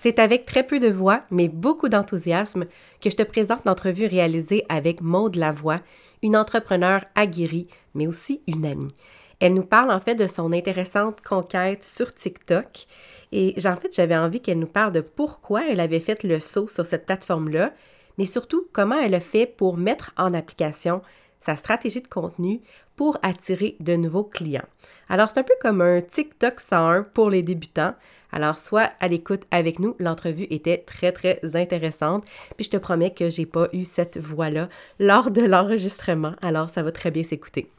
[0.00, 2.66] C'est avec très peu de voix, mais beaucoup d'enthousiasme,
[3.00, 5.80] que je te présente l'entrevue réalisée avec Maude Lavoie,
[6.22, 8.94] une entrepreneure aguerrie, mais aussi une amie.
[9.40, 12.86] Elle nous parle en fait de son intéressante conquête sur TikTok.
[13.32, 16.68] Et en fait, j'avais envie qu'elle nous parle de pourquoi elle avait fait le saut
[16.68, 17.72] sur cette plateforme-là,
[18.18, 21.02] mais surtout comment elle a fait pour mettre en application
[21.40, 22.60] sa stratégie de contenu
[22.94, 24.66] pour attirer de nouveaux clients.
[25.08, 27.94] Alors, c'est un peu comme un TikTok 101 pour les débutants.
[28.32, 32.24] Alors, soit à l'écoute avec nous, l'entrevue était très, très intéressante.
[32.56, 36.34] Puis je te promets que j'ai pas eu cette voix-là lors de l'enregistrement.
[36.42, 37.70] Alors, ça va très bien s'écouter.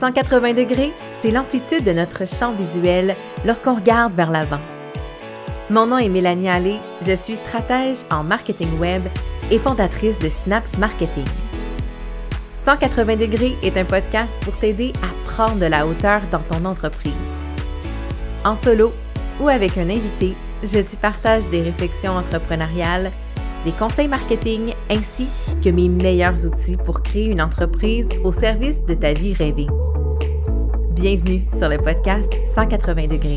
[0.00, 4.60] 180 degrés, c'est l'amplitude de notre champ visuel lorsqu'on regarde vers l'avant.
[5.68, 9.02] Mon nom est Mélanie Allé, je suis stratège en marketing web
[9.50, 11.26] et fondatrice de Synapse Marketing.
[12.64, 17.14] 180 degrés est un podcast pour t'aider à prendre de la hauteur dans ton entreprise.
[18.44, 18.92] En solo
[19.40, 23.12] ou avec un invité, je t'y partage des réflexions entrepreneuriales,
[23.64, 25.26] des conseils marketing ainsi
[25.64, 29.68] que mes meilleurs outils pour créer une entreprise au service de ta vie rêvée.
[30.90, 33.36] Bienvenue sur le podcast 180 degrés.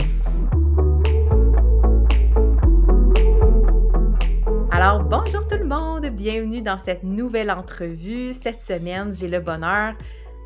[4.69, 8.33] Alors, bonjour tout le monde, bienvenue dans cette nouvelle entrevue.
[8.33, 9.95] Cette semaine, j'ai le bonheur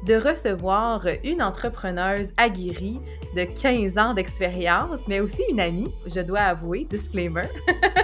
[0.05, 3.02] de recevoir une entrepreneuse aguerrie
[3.36, 7.47] de 15 ans d'expérience, mais aussi une amie, je dois avouer, disclaimer.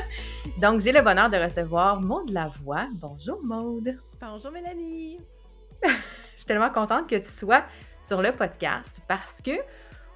[0.58, 2.88] Donc, j'ai le bonheur de recevoir Maude Lavoie.
[2.94, 4.00] Bonjour Maude.
[4.20, 5.20] Bonjour Mélanie.
[5.84, 5.90] je
[6.36, 7.64] suis tellement contente que tu sois
[8.02, 9.52] sur le podcast parce que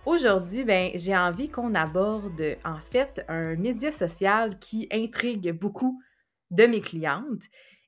[0.08, 6.02] aujourd'hui, ben, j'ai envie qu'on aborde en fait un média social qui intrigue beaucoup
[6.52, 7.44] de mes clientes.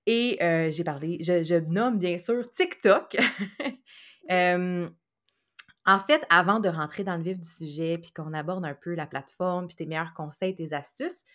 [0.06, 3.18] Et euh, j'ai parlé, je, nomme bien sûr TikTok.
[4.30, 8.96] en fait, avant de rentrer dans le vif du sujet, puis qu'on aborde un peu
[8.96, 11.26] la plateforme, puis tes meilleurs conseils, tes astuces,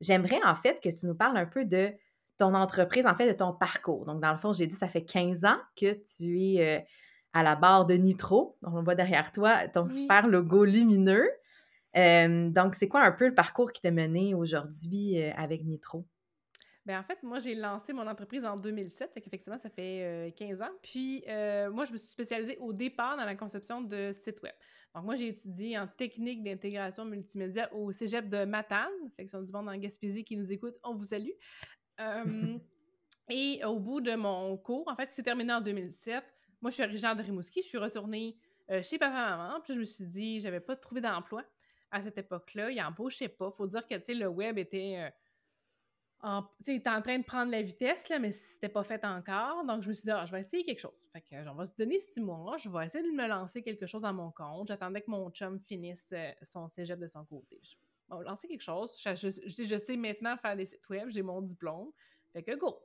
[0.00, 1.92] j'aimerais en fait que tu nous parles un peu de
[2.36, 4.06] ton entreprise, en fait, de ton parcours.
[4.06, 6.80] Donc, dans le fond, j'ai dit, ça fait 15 ans que tu es euh,
[7.34, 8.56] à la barre de Nitro.
[8.62, 11.28] on voit derrière toi ton super logo lumineux.
[11.94, 16.06] donc, c'est quoi un peu le parcours qui t'a mené aujourd'hui euh, avec Nitro?
[16.90, 20.60] Bien, en fait, moi, j'ai lancé mon entreprise en 2007, fait qu'effectivement, ça fait 15
[20.60, 20.70] euh, ans.
[20.82, 24.52] Puis, euh, moi, je me suis spécialisée au départ dans la conception de sites web.
[24.92, 28.90] Donc, moi, j'ai étudié en technique d'intégration multimédia au cégep de Matane.
[29.16, 31.30] Fait que si on du monde en Gaspésie qui nous écoute, on vous salue.
[33.30, 36.24] et au bout de mon cours, en fait, c'est terminé en 2007,
[36.60, 37.62] moi, je suis originaire de Rimouski.
[37.62, 38.36] Je suis retournée
[38.68, 39.60] euh, chez papa-maman.
[39.60, 41.44] Puis je me suis dit, j'avais pas trouvé d'emploi
[41.92, 42.72] à cette époque-là.
[42.72, 43.52] Il embauchait pas.
[43.52, 45.12] Faut dire que, tu sais, le web était...
[46.22, 49.64] En, était en train de prendre la vitesse, là, mais c'était pas fait encore.
[49.64, 51.08] Donc, je me suis dit, ah, je vais essayer quelque chose.
[51.12, 52.58] Fait que, on va se donner six mois.
[52.58, 54.68] Je vais essayer de me lancer quelque chose à mon compte.
[54.68, 57.58] J'attendais que mon chum finisse euh, son cégep de son côté.
[57.62, 58.90] Je vais lancer quelque chose.
[59.02, 59.14] Je,
[59.46, 61.08] je, sais maintenant faire des sites web.
[61.08, 61.90] J'ai mon diplôme.
[62.32, 62.82] Fait que, go!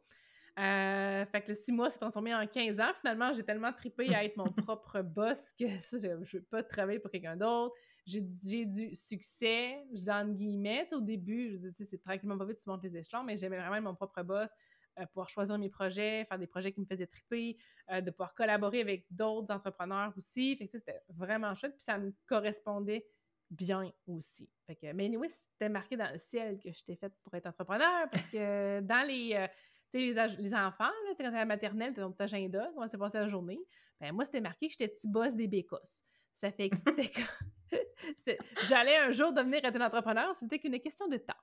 [0.57, 2.93] Euh, fait que le six mois s'est transformé en 15 ans.
[3.01, 6.99] Finalement, j'ai tellement trippé à être mon propre boss que je ne veux pas travailler
[6.99, 7.75] pour quelqu'un d'autre.
[8.05, 10.93] J'ai du succès, en guillemets.
[10.93, 13.95] au début, je c'est tranquillement pas vite, tu montes les échelons, mais j'aimais vraiment mon
[13.95, 14.51] propre boss,
[14.99, 17.57] euh, pouvoir choisir mes projets, faire des projets qui me faisaient triper,
[17.91, 20.55] euh, de pouvoir collaborer avec d'autres entrepreneurs aussi.
[20.55, 23.07] Fait que c'était vraiment chouette, puis ça me correspondait
[23.49, 24.49] bien aussi.
[24.67, 27.47] Fait que, mais anyway, c'était marqué dans le ciel que je t'ai faite pour être
[27.47, 29.47] entrepreneur parce que dans les
[29.91, 32.97] tu sais, les, enfants, là, quand t'es à la maternelle, t'as ton agenda, comment s'est
[32.97, 33.59] passé la journée?
[33.99, 36.03] Ben, moi, c'était marqué que j'étais petit boss des bécosses.
[36.33, 37.11] Ça fait que c'était
[38.67, 41.33] J'allais un jour devenir être un entrepreneur, c'était qu'une question de temps.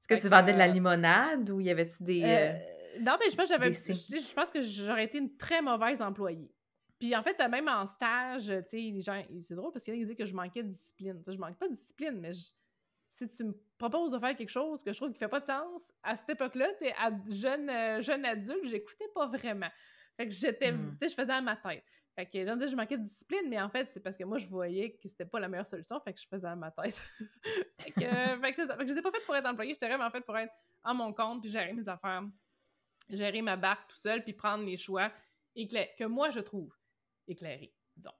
[0.00, 2.22] Est-ce que tu vendais de la limonade ou y avait-tu des.
[2.22, 6.02] Euh, euh, non, mais je pense, j'avais, je, pense que j'aurais été une très mauvaise
[6.02, 6.52] employée.
[6.98, 9.96] Puis en fait, même en stage, tu sais, les gens, c'est drôle parce qu'il y
[9.96, 11.22] en a qui disaient que je manquais de discipline.
[11.26, 12.50] Je manque pas de discipline, mais je,
[13.14, 15.46] si tu me proposes de faire quelque chose que je trouve qui fait pas de
[15.46, 16.94] sens, à cette époque-là, tu sais,
[17.30, 19.70] jeune, euh, jeune adulte, j'écoutais pas vraiment.
[20.16, 20.96] Fait que j'étais, hmm.
[21.00, 21.84] tu sais, je faisais à ma tête.
[22.14, 24.38] Fait que j'en disais, je manquais de discipline, mais en fait, c'est parce que moi,
[24.38, 26.94] je voyais que c'était pas la meilleure solution, fait que je faisais à ma tête.
[27.80, 28.76] fait que, euh, fait que ça.
[28.76, 30.52] Fait que pas faite pour être employée, j'étais vraiment faite pour être
[30.84, 32.22] à mon compte, puis gérer mes affaires,
[33.10, 35.10] gérer ma barque tout seul, puis prendre les choix
[35.54, 36.74] que moi, je trouve
[37.26, 38.14] éclairés, disons.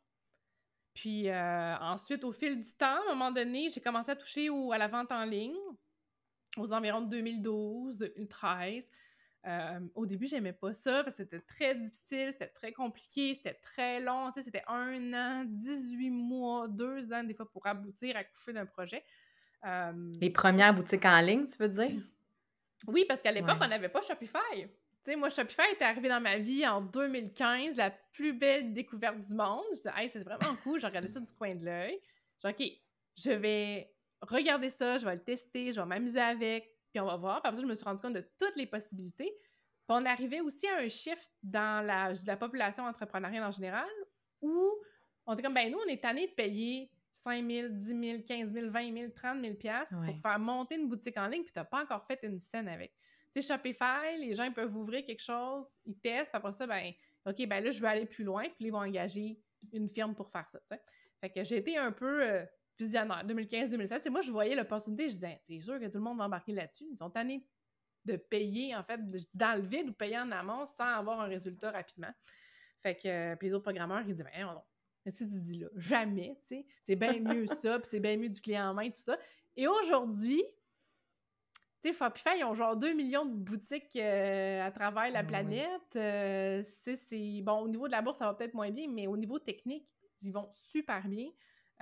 [0.94, 4.49] Puis euh, ensuite, au fil du temps, à un moment donné, j'ai commencé à toucher
[4.73, 5.56] à la vente en ligne
[6.56, 8.91] aux environs de 2012, 2013.
[9.46, 13.55] Euh, au début, j'aimais pas ça parce que c'était très difficile, c'était très compliqué, c'était
[13.55, 14.31] très long.
[14.31, 18.55] Tu sais, c'était un an, 18 mois, deux ans, des fois, pour aboutir à coucher
[18.55, 19.05] d'un projet.
[19.67, 21.91] Euh, Les premières boutiques en ligne, tu veux dire?
[22.87, 24.67] Oui, parce qu'à l'époque, on n'avait pas Shopify.
[25.05, 29.32] sais, moi, Shopify est arrivé dans ma vie en 2015, la plus belle découverte du
[29.32, 29.64] monde.
[29.70, 31.99] Je disais, hey, c'est vraiment cool, j'ai regardé ça du coin de l'œil.
[32.43, 32.62] J'ai OK,
[33.17, 37.17] je vais regarder ça, je vais le tester, je vais m'amuser avec, puis on va
[37.17, 37.43] voir.
[37.43, 39.35] Puis après ça, je me suis rendu compte de toutes les possibilités.
[39.37, 43.88] Puis on arrivait aussi à un shift dans la, la population entrepreneuriale en général
[44.41, 44.73] où
[45.26, 48.52] on était comme, ben nous, on est tanné de payer 5 000, 10 000, 15
[48.52, 49.55] 000, 20 000, 30 000
[50.06, 52.69] pour faire monter une boutique en ligne, puis tu n'as pas encore fait une scène
[52.69, 52.93] avec.
[53.32, 56.67] Tu sais, Shopify, les gens ils peuvent ouvrir quelque chose, ils testent, puis après ça,
[56.67, 56.93] ben,
[57.26, 59.41] OK, ben là, je veux aller plus loin, puis ils vont engager
[59.73, 60.81] une firme pour faire ça, tu sais.
[61.20, 62.44] Fait que j'ai été un peu euh,
[62.78, 64.00] visionnaire, 2015-2016.
[64.00, 66.52] C'est moi, je voyais l'opportunité, je disais, c'est sûr que tout le monde va embarquer
[66.52, 66.86] là-dessus.
[66.90, 67.46] Ils sont tannés
[68.04, 69.00] de payer, en fait,
[69.34, 72.12] dans le vide ou payer en amont sans avoir un résultat rapidement.
[72.82, 74.62] Fait que, euh, puis les autres programmeurs, ils disaient, ben non,
[75.10, 78.28] si tu dis là, jamais, tu sais, c'est bien mieux ça, puis c'est bien mieux
[78.28, 79.18] du client en main, tout ça.
[79.56, 80.42] Et aujourd'hui,
[81.82, 85.96] tu sais, Shopify, ils ont genre 2 millions de boutiques euh, à travers la planète.
[85.96, 89.16] Euh, c'est, bon, au niveau de la bourse, ça va peut-être moins bien, mais au
[89.16, 89.86] niveau technique,
[90.22, 91.28] ils vont super bien.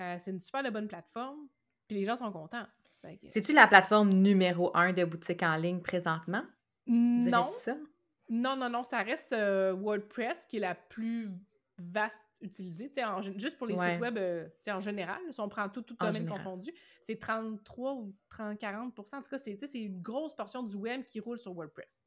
[0.01, 1.49] Euh, c'est une super bonne plateforme,
[1.87, 2.67] puis les gens sont contents.
[3.29, 6.45] C'est-tu la plateforme numéro un de boutique en ligne présentement?
[6.87, 7.49] Non.
[7.49, 7.77] Ça?
[8.29, 11.29] Non, non, non, ça reste WordPress qui est la plus
[11.79, 12.91] vaste utilisée.
[13.37, 16.73] juste pour les sites web euh, en général, si on prend tout, tout domaine confondu,
[17.03, 21.21] c'est 33 ou 30, 40% En tout cas, c'est une grosse portion du web qui
[21.21, 22.03] roule sur WordPress.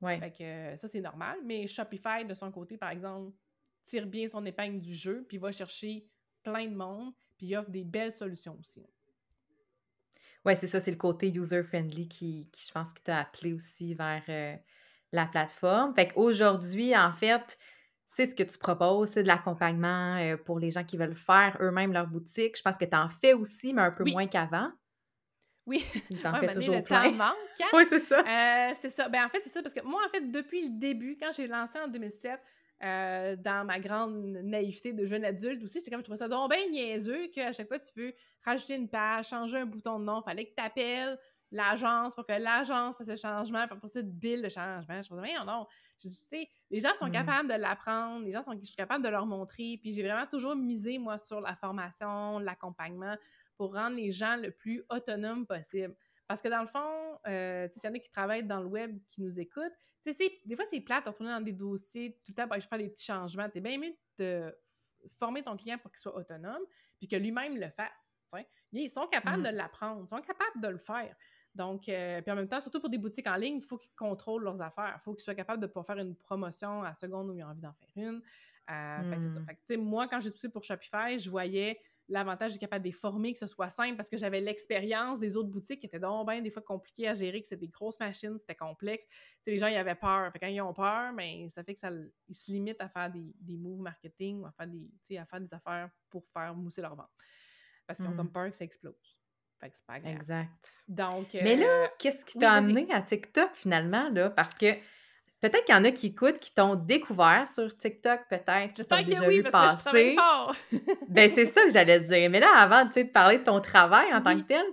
[0.00, 0.18] Ouais.
[0.18, 1.38] Fait que euh, ça, c'est normal.
[1.44, 3.32] Mais Shopify, de son côté, par exemple,
[3.82, 6.06] tire bien son épingle du jeu, puis va chercher
[6.50, 8.86] plein de monde, puis il offre des belles solutions aussi.
[10.44, 14.22] Oui, c'est ça, c'est le côté user-friendly qui, je pense, qui t'a appelé aussi vers
[14.28, 14.54] euh,
[15.10, 15.92] la plateforme.
[15.94, 17.58] Fait qu'aujourd'hui, en fait,
[18.06, 21.56] c'est ce que tu proposes, c'est de l'accompagnement euh, pour les gens qui veulent faire
[21.60, 22.56] eux-mêmes leur boutique.
[22.56, 24.70] Je pense que tu en fais aussi, mais un peu moins qu'avant.
[25.66, 25.84] Oui.
[26.08, 27.10] Tu en fais toujours plein.
[27.10, 27.66] Temps manque, hein?
[27.72, 28.20] oui, c'est ça.
[28.20, 29.08] Euh, c'est ça.
[29.08, 31.48] Ben, en fait, c'est ça, parce que moi, en fait, depuis le début, quand j'ai
[31.48, 32.40] lancé en 2007,
[32.82, 36.50] euh, dans ma grande naïveté de jeune adulte aussi, c'est comme je trouvais ça donc
[36.50, 38.14] bien niaiseux qu'à chaque fois tu veux
[38.44, 41.18] rajouter une page, changer un bouton de nom, fallait que tu appelles
[41.52, 45.02] l'agence pour que l'agence fasse le changement, pour ça, bill le changement.
[45.02, 45.66] Je me disais, non,
[46.02, 47.12] je sais, les gens sont mmh.
[47.12, 50.98] capables de l'apprendre, les gens sont capables de leur montrer, puis j'ai vraiment toujours misé,
[50.98, 53.16] moi, sur la formation, l'accompagnement,
[53.56, 55.94] pour rendre les gens le plus autonomes possible.
[56.28, 58.98] Parce que dans le fond, euh, s'il y en a qui travaillent dans le web,
[59.10, 59.72] qui nous écoutent,
[60.04, 62.88] des fois, c'est plate de retourner dans des dossiers, tout le temps, je fais des
[62.88, 63.48] petits changements.
[63.48, 64.56] T'es bien mieux de
[65.18, 66.62] former ton client pour qu'il soit autonome,
[66.98, 68.12] puis que lui-même le fasse.
[68.72, 69.52] Ils sont capables mmh.
[69.52, 71.14] de l'apprendre, ils sont capables de le faire.
[71.54, 73.94] Donc, euh, puis en même temps, surtout pour des boutiques en ligne, il faut qu'ils
[73.94, 74.94] contrôlent leurs affaires.
[74.96, 77.42] Il faut qu'ils soient capables de pouvoir faire une promotion à la seconde où ils
[77.42, 78.20] ont envie d'en faire une.
[78.68, 79.40] Euh, fait ça.
[79.40, 79.46] Hmm.
[79.66, 83.32] Fait moi, quand j'ai poussé pour Shopify, je voyais l'avantage d'être capable de les former,
[83.32, 86.40] que ce soit simple, parce que j'avais l'expérience des autres boutiques qui étaient donc bien
[86.40, 89.06] des fois compliquées à gérer, que c'était des grosses machines, c'était complexe.
[89.46, 90.30] les gens, ils avaient peur.
[90.32, 91.90] Fait quand ils ont peur, mais ben, ça fait que ça
[92.28, 95.40] ils se limitent à faire des, des moves marketing ou à faire des, à faire
[95.40, 97.10] des affaires pour faire mousser leur vente.
[97.86, 98.32] Parce qu'ils ont comme hmm.
[98.32, 99.18] peur que ça explose.
[99.58, 100.14] Fait que c'est pas grave.
[100.14, 100.84] Exact.
[100.88, 101.28] Donc.
[101.32, 104.30] Mais là, euh, qu'est-ce qui t'a amené à TikTok finalement, là?
[104.30, 104.66] Parce que
[105.40, 108.76] peut-être qu'il y en a qui écoutent, qui t'ont découvert sur TikTok, peut-être.
[108.76, 110.16] J'espère que déjà oui, parce passer.
[110.16, 110.78] que je
[111.08, 112.30] ben, c'est ça que j'allais dire.
[112.30, 114.64] Mais là, avant de parler de ton travail en tant que tel,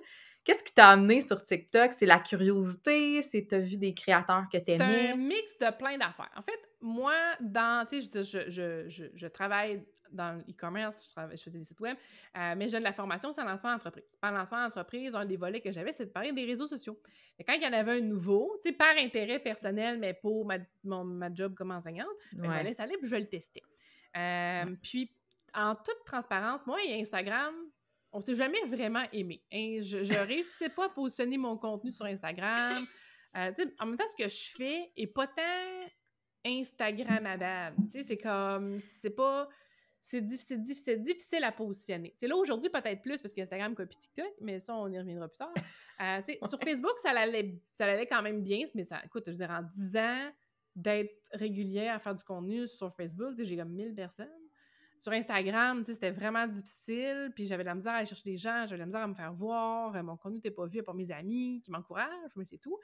[0.44, 1.94] qu'est-ce qui t'a amené sur TikTok?
[1.94, 3.21] C'est la curiosité?
[3.21, 5.07] C'est t'as vu des créateurs que t'aimais?
[5.07, 6.31] C'est un mix de plein d'affaires.
[6.36, 9.83] En fait, moi, dans, tu sais, je, je, je, je, travaille
[10.13, 11.98] dans l'e-commerce, je, faisais des sites web,
[12.38, 14.15] euh, mais j'ai de la formation sur le lancement d'entreprise.
[14.22, 17.00] Par lancement d'entreprise, un des volets que j'avais, c'est de parler des réseaux sociaux.
[17.38, 20.46] Et quand il y en avait un nouveau, tu sais, par intérêt personnel, mais pour
[20.46, 22.55] ma, mon, ma job comme enseignante, ben, ouais.
[22.55, 23.63] j'allais aller puis je le testais.
[24.15, 25.12] Euh, puis,
[25.53, 27.53] en toute transparence, moi et Instagram,
[28.12, 29.43] on s'est jamais vraiment aimé.
[29.51, 29.79] Hein.
[29.82, 32.86] Je ne réussissais pas à positionner mon contenu sur Instagram.
[33.36, 35.89] Euh, en même temps, ce que je fais est pas tant
[36.46, 37.75] Instagrammable.
[37.89, 39.50] C'est comme, c'est pas
[40.03, 42.13] c'est difficile, difficile, difficile à positionner.
[42.17, 45.39] C'est là, aujourd'hui, peut-être plus, parce qu'Instagram copie TikTok, mais ça, on y reviendra plus
[45.39, 45.53] tard.
[46.01, 49.38] Euh, sur Facebook, ça allait, ça allait quand même bien, mais ça, écoute, je veux
[49.38, 50.31] dire, en 10 ans
[50.75, 54.27] d'être régulière à faire du contenu sur Facebook, j'ai comme 1000 personnes.
[54.98, 58.65] Sur Instagram, c'était vraiment difficile, puis j'avais de la misère à aller chercher des gens,
[58.65, 61.12] j'avais de la misère à me faire voir, mon contenu n'était pas vu par mes
[61.12, 62.79] amis qui m'encouragent, mais c'est tout.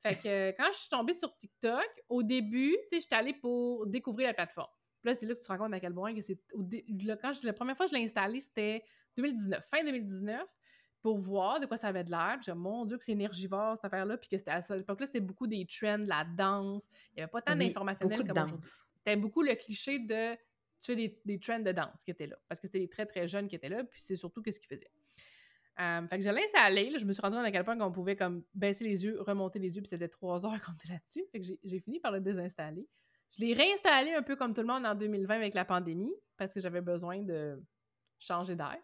[0.00, 3.86] Fait que quand je suis tombée sur TikTok, au début, tu sais, j'étais allée pour
[3.86, 4.72] découvrir la plateforme.
[5.08, 6.38] Puis là, c'est là que tu te rends compte à quel point que c'est.
[6.50, 8.84] Quand la première fois que je l'ai installé, c'était
[9.16, 10.42] 2019, fin 2019,
[11.00, 12.38] pour voir de quoi ça avait de l'air.
[12.42, 14.16] Puis mon Dieu, que c'est énergivore cette affaire-là.
[14.16, 16.86] Puis que c'était à cette époque-là, c'était beaucoup des trends, la danse.
[17.12, 18.70] Il n'y avait pas tant d'informationnel comme aujourd'hui.
[18.96, 20.34] C'était beaucoup le cliché de
[20.80, 22.36] tu fais des, des trends de danse qui étaient là.
[22.48, 23.82] Parce que c'était des très, très jeunes qui étaient là.
[23.84, 24.90] Puis c'est surtout qu'est-ce qu'ils faisaient.
[25.80, 26.92] Euh, fait que je l'ai installé.
[26.98, 29.58] je me suis rendu compte à quel point qu'on pouvait comme baisser les yeux, remonter
[29.58, 31.24] les yeux, puis c'était trois heures qu'on était là-dessus.
[31.32, 32.88] Fait que j'ai fini par le désinstaller.
[33.36, 36.54] Je l'ai réinstallé un peu comme tout le monde en 2020 avec la pandémie parce
[36.54, 37.62] que j'avais besoin de
[38.18, 38.78] changer d'air.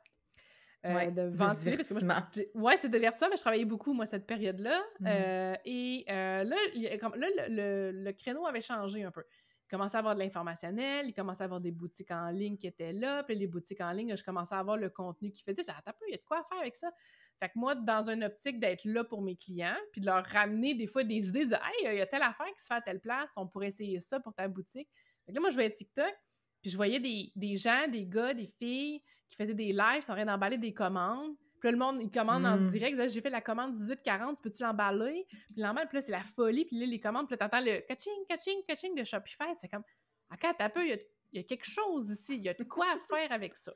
[0.84, 1.76] Euh, de ventiler.
[1.76, 4.82] Parce que moi, ouais, c'est divertissant, mais je travaillais beaucoup, moi, cette période-là.
[5.00, 5.06] Mmh.
[5.06, 9.24] Euh, et euh, là, le, le, créneau avait changé un peu.
[9.66, 12.66] Il commençait à avoir de l'informationnel, il commençait à avoir des boutiques en ligne qui
[12.66, 15.62] étaient là, puis les boutiques en ligne, je commençais à avoir le contenu qui faisait.
[15.62, 16.92] J'ai attends un peu, il y a de quoi faire avec ça.
[17.40, 20.74] Fait que moi, dans une optique d'être là pour mes clients, puis de leur ramener
[20.74, 22.80] des fois des idées de Hey, il y a telle affaire qui se fait à
[22.80, 24.88] telle place, on pourrait essayer ça pour ta boutique.
[25.26, 26.14] Fait que là, moi, je voyais TikTok,
[26.62, 30.02] puis je voyais des, des gens, des gars, des filles qui faisaient des lives, ils
[30.02, 31.34] sont en train d'emballer des commandes.
[31.60, 32.70] Puis là, le monde, ils commandent en mmh.
[32.70, 33.08] direct.
[33.08, 35.26] J'ai fait la commande 1840, peux-tu l'emballer?
[35.28, 36.64] Puis l'emballe, puis là, c'est la folie.
[36.66, 39.54] Puis là, les commandes, puis là, t'entends le catching, catching, catching de Shopify.
[39.54, 39.84] Tu fais comme,
[40.32, 41.00] OK, t'as peu, il
[41.32, 42.36] y, a, quelque chose ici.
[42.36, 43.72] Il y a de quoi faire avec ça.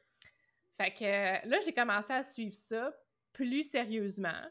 [0.77, 2.95] Fait que euh, là, j'ai commencé à suivre ça
[3.39, 4.43] plus sérieusement.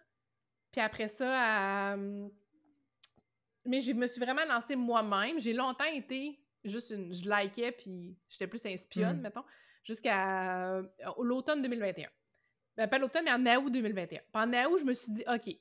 [0.72, 1.96] Puis après ça,
[3.66, 5.40] mais je me suis vraiment lancée moi-même.
[5.40, 7.14] J'ai longtemps été juste une.
[7.14, 9.22] Je likais, puis j'étais plus inspionne, mmh.
[9.22, 9.44] mettons,
[9.84, 10.84] jusqu'à euh,
[11.20, 12.10] l'automne 2021.
[12.78, 14.20] Ben, pas l'automne, mais en août 2021.
[14.20, 15.54] Puis en août, je me suis dit, OK,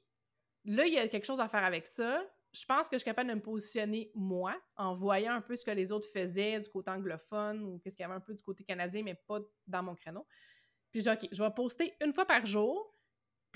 [0.66, 2.22] là, il y a quelque chose à faire avec ça.
[2.52, 5.64] Je pense que je suis capable de me positionner moi, en voyant un peu ce
[5.64, 8.42] que les autres faisaient du côté anglophone ou qu'est-ce qu'il y avait un peu du
[8.42, 10.26] côté canadien, mais pas dans mon créneau.
[10.90, 12.95] Puis j'ai dit, OK, je vais poster une fois par jour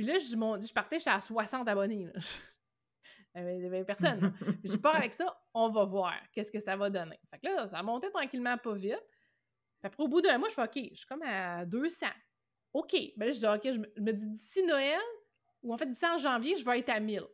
[0.00, 2.08] puis là, je, je partais, j'étais à 60 abonnés.
[3.34, 4.32] Il n'y avait, personne.
[4.64, 7.20] je pars avec ça, on va voir qu'est-ce que ça va donner.
[7.30, 8.96] Fait que là, ça montait tranquillement pas vite.
[8.96, 12.06] Puis après, au bout d'un mois, je fais OK, je suis comme à 200.
[12.72, 12.96] OK.
[13.18, 15.02] Ben là, je dis OK, je me, dis d'ici Noël,
[15.62, 17.24] ou en fait, d'ici en janvier, je vais être à 1000.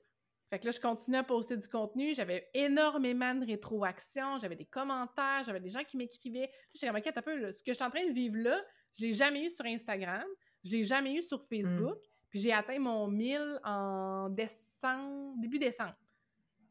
[0.51, 2.17] Fait que là, je continue à poster du contenu.
[2.17, 6.51] J'avais énormément de rétroactions, j'avais des commentaires, j'avais des gens qui m'écrivaient.
[6.81, 8.61] Comme, OK, un peu, ce que je suis en train de vivre là,
[8.99, 10.25] je l'ai jamais eu sur Instagram,
[10.65, 11.95] je l'ai jamais eu sur Facebook.
[11.97, 15.95] Mm j'ai atteint mon 1000 en décembre, début décembre.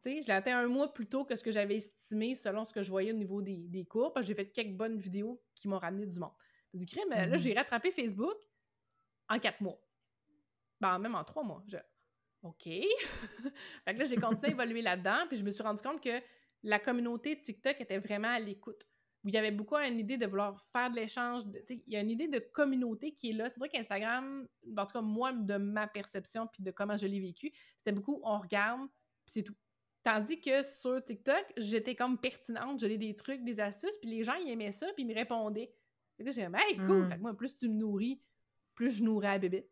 [0.03, 2.83] je l'ai atteint un mois plus tôt que ce que j'avais estimé selon ce que
[2.83, 5.67] je voyais au niveau des, des cours, parce que j'ai fait quelques bonnes vidéos qui
[5.67, 6.33] m'ont ramené du monde.
[6.73, 7.39] Je dis, crème, là, mm-hmm.
[7.39, 8.35] j'ai rattrapé Facebook
[9.29, 9.79] en quatre mois.
[10.79, 11.63] Ben, même en trois mois.
[12.43, 12.63] OK.
[12.65, 16.21] fait que là, j'ai continué à évoluer là-dedans, puis je me suis rendu compte que
[16.63, 18.85] la communauté TikTok était vraiment à l'écoute
[19.25, 21.41] où il y avait beaucoup une idée de vouloir faire de l'échange.
[21.67, 23.49] Il y a une idée de communauté qui est là.
[23.49, 27.19] C'est vrai qu'Instagram, en tout cas, moi, de ma perception puis de comment je l'ai
[27.19, 28.87] vécu, c'était beaucoup on regarde,
[29.25, 29.55] puis c'est tout.
[30.03, 34.35] Tandis que sur TikTok, j'étais comme pertinente, j'avais des trucs, des astuces, puis les gens,
[34.35, 35.73] ils aimaient ça, puis ils me répondaient.
[36.19, 37.05] J'ai dit, hey, cool!
[37.05, 37.09] Mmh.
[37.09, 38.21] Fait que moi, plus tu me nourris,
[38.75, 39.67] plus je nourris à bébé.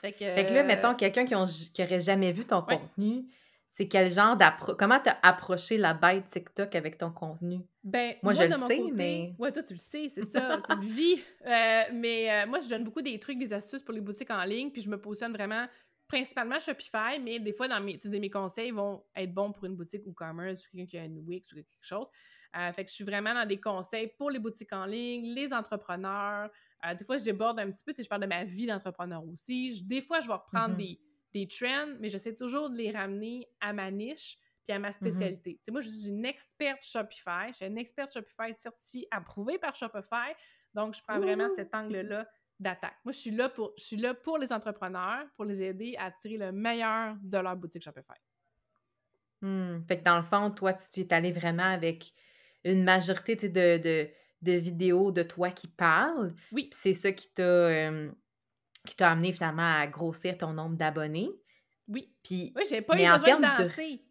[0.00, 3.26] Fait que, fait que là, mettons, quelqu'un qui, n'aurait jamais vu ton contenu,
[3.72, 4.76] c'est quel genre d'approche.
[4.78, 7.60] Comment t'as approché la bête TikTok avec ton contenu?
[7.82, 9.34] Ben, moi, je le sais, mais.
[9.38, 11.14] Ouais, toi, tu le sais, c'est ça, tu le vis.
[11.46, 14.44] Euh, mais euh, moi, je donne beaucoup des trucs, des astuces pour les boutiques en
[14.44, 15.66] ligne, puis je me positionne vraiment
[16.06, 20.06] principalement Shopify, mais des fois, dans mes, mes conseils vont être bons pour une boutique
[20.06, 22.08] ou commerce, ou quelqu'un qui a une Wix ou quelque chose.
[22.54, 25.54] Euh, fait que je suis vraiment dans des conseils pour les boutiques en ligne, les
[25.54, 26.50] entrepreneurs.
[26.98, 29.24] des fois, je déborde un petit peu, tu sais, je parle de ma vie d'entrepreneur
[29.26, 29.82] aussi.
[29.86, 30.76] des fois, je vais reprendre mm-hmm.
[30.76, 31.00] des
[31.32, 34.92] des trends, mais j'essaie toujours de les ramener à ma niche puis à ma mmh
[34.92, 35.60] spécialité.
[35.70, 37.48] Moi, je suis une experte Shopify.
[37.48, 40.32] Je suis une experte Shopify certifiée, approuvée par Shopify.
[40.74, 42.28] Donc, je prends vraiment cet angle-là
[42.60, 42.96] d'attaque.
[43.04, 46.10] Moi, je suis, là pour, je suis là pour les entrepreneurs, pour les aider à
[46.12, 48.12] tirer le meilleur de leur boutique Shopify.
[49.40, 49.80] Mmh.
[49.88, 52.12] Fait que dans le fond, toi, tu es allé vraiment avec
[52.64, 54.08] une majorité de, de,
[54.42, 56.32] de, vidéos de toi qui parlent.
[56.52, 56.70] Oui.
[56.72, 57.42] C'est ça qui t'a
[58.86, 61.30] qui t'a amené finalement à grossir ton nombre d'abonnés.
[61.88, 62.12] Oui.
[62.22, 64.02] Puis, oui, j'ai pas eu besoin de danser.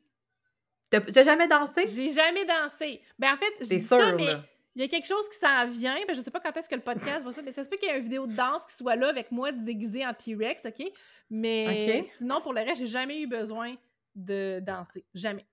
[0.90, 1.88] T'as jamais dansé?
[1.88, 3.02] J'ai jamais dansé.
[3.18, 4.36] Ben en fait, j'ai ça, mais
[4.76, 5.98] il y a quelque chose qui s'en vient.
[6.08, 7.78] Ben, je sais pas quand est-ce que le podcast va ça, mais ça se peut
[7.78, 10.66] qu'il y ait une vidéo de danse qui soit là avec moi déguisée en T-Rex,
[10.66, 10.92] OK?
[11.30, 13.76] Mais sinon, pour le reste, j'ai jamais eu besoin
[14.16, 15.06] de danser.
[15.14, 15.46] Jamais.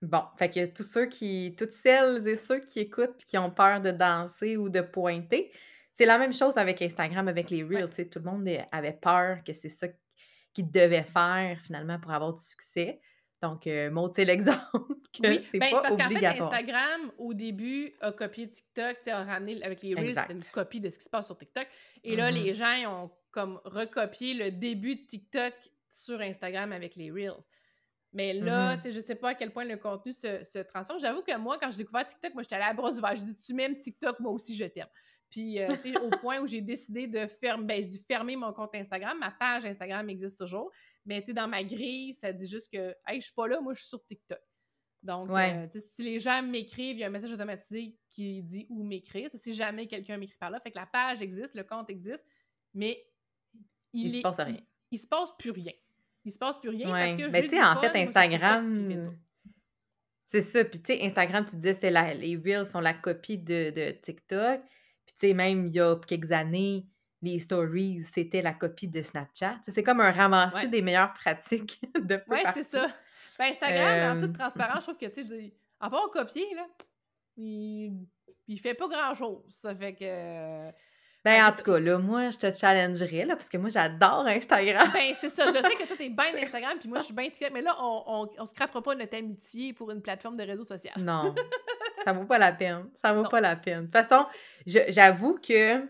[0.00, 3.50] Bon, fait que tous ceux qui, toutes celles et ceux qui écoutent et qui ont
[3.50, 5.50] peur de danser ou de pointer,
[5.94, 7.90] c'est la même chose avec Instagram, avec les Reels.
[8.10, 9.86] Tout le monde avait peur que c'est ça
[10.52, 13.00] qu'ils devaient faire finalement pour avoir du succès.
[13.42, 15.46] Donc, euh, c'est l'exemple que oui.
[15.50, 16.50] c'est ben, pas parce obligatoire.
[16.50, 20.80] Fait, Instagram, au début, a copié TikTok, a ramené avec les Reels, c'était une copie
[20.80, 21.66] de ce qui se passe sur TikTok.
[22.02, 22.42] Et là, mm-hmm.
[22.42, 25.52] les gens ont comme recopié le début de TikTok
[25.90, 27.44] sur Instagram avec les Reels.
[28.12, 28.80] Mais là, mm-hmm.
[28.80, 30.98] tu sais, je sais pas à quel point le contenu se, transforme.
[31.00, 33.26] J'avoue que moi, quand j'ai découvert TikTok, moi, j'étais allée à la brosse du J'ai
[33.26, 34.86] dit, tu m'aimes TikTok, moi aussi, je t'aime.
[35.30, 38.74] Puis, euh, tu sais, au point où j'ai décidé de fermer, ben, fermer mon compte
[38.74, 39.18] Instagram.
[39.18, 40.70] Ma page Instagram existe toujours.
[41.04, 43.60] Mais, tu sais, dans ma grille, ça dit juste que, hey, je suis pas là,
[43.60, 44.38] moi, je suis sur TikTok.
[45.04, 48.82] Donc, euh, si les gens m'écrivent, il y a un message automatisé qui dit où
[48.82, 49.28] m'écrire.
[49.34, 52.24] Si jamais quelqu'un m'écrit par là, fait que la page existe, le compte existe,
[52.72, 53.04] mais
[53.92, 54.60] il, se passe rien.
[54.90, 55.72] Il, se passe plus rien.
[56.24, 59.14] Il se passe plus rien parce que Mais tu sais, en fait, Instagram.
[60.26, 60.64] C'est ça.
[60.64, 64.62] Puis, tu sais, Instagram, tu disais, c'est les Reels sont la copie de, de TikTok.
[65.16, 66.86] Puis, tu sais, même il y a quelques années,
[67.22, 69.58] les stories, c'était la copie de Snapchat.
[69.62, 72.88] C'est comme un ramassis des meilleures pratiques de Oui, c'est ça.
[73.38, 76.66] Ben, Instagram, en toute transparence, je trouve que, tu sais, à part copier, là,
[77.36, 78.06] il,
[78.46, 79.44] il fait pas grand-chose.
[79.48, 80.70] Ça fait que...
[81.24, 84.90] Ben, en tout cas, là, moi, je te challengerais, là, parce que moi, j'adore Instagram.
[84.92, 85.46] Ben, c'est ça.
[85.46, 87.50] Je sais que toi, t'es bien Instagram, puis moi, je suis bien TikTok.
[87.52, 90.94] Mais là, on, on, on scrapera pas notre amitié pour une plateforme de réseau social.
[90.98, 91.34] Non.
[92.04, 92.90] ça vaut pas la peine.
[93.02, 93.86] Ça vaut pas la peine.
[93.86, 94.26] De toute façon,
[94.66, 95.82] j'avoue que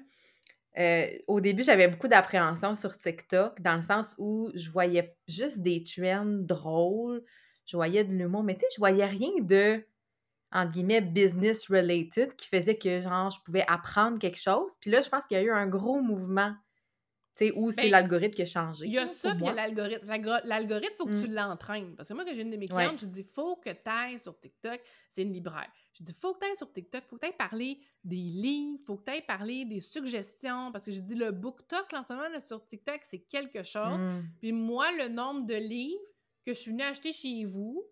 [0.76, 5.60] euh, au début, j'avais beaucoup d'appréhension sur TikTok, dans le sens où je voyais juste
[5.60, 7.22] des trends drôles,
[7.66, 9.84] je voyais de l'humour, mais tu sais, je voyais rien de
[10.54, 14.70] entre guillemets, business related qui faisait que, genre, je pouvais apprendre quelque chose.
[14.80, 16.54] Puis là, je pense qu'il y a eu un gros mouvement,
[17.36, 18.86] tu sais, où c'est ben, l'algorithme qui a changé.
[18.86, 20.06] Il y a ça, puis l'algorithme.
[20.06, 21.34] L'algorithme, il faut que tu mmh.
[21.34, 21.96] l'entraînes.
[21.96, 24.20] Parce que moi, quand j'ai une de mes clientes, je dis, faut que tu ailles
[24.20, 24.80] sur TikTok.
[25.10, 25.68] C'est une libraire.
[25.94, 28.80] Je dis, faut que tu ailles sur TikTok, faut que tu ailles parler des livres,
[28.86, 30.70] faut que tu ailles parler des suggestions.
[30.70, 34.00] Parce que j'ai dit, le BookTok, en ce moment, là, sur TikTok, c'est quelque chose.
[34.00, 34.22] Mmh.
[34.40, 35.98] Puis moi, le nombre de livres
[36.46, 37.84] que je suis venue acheter chez vous,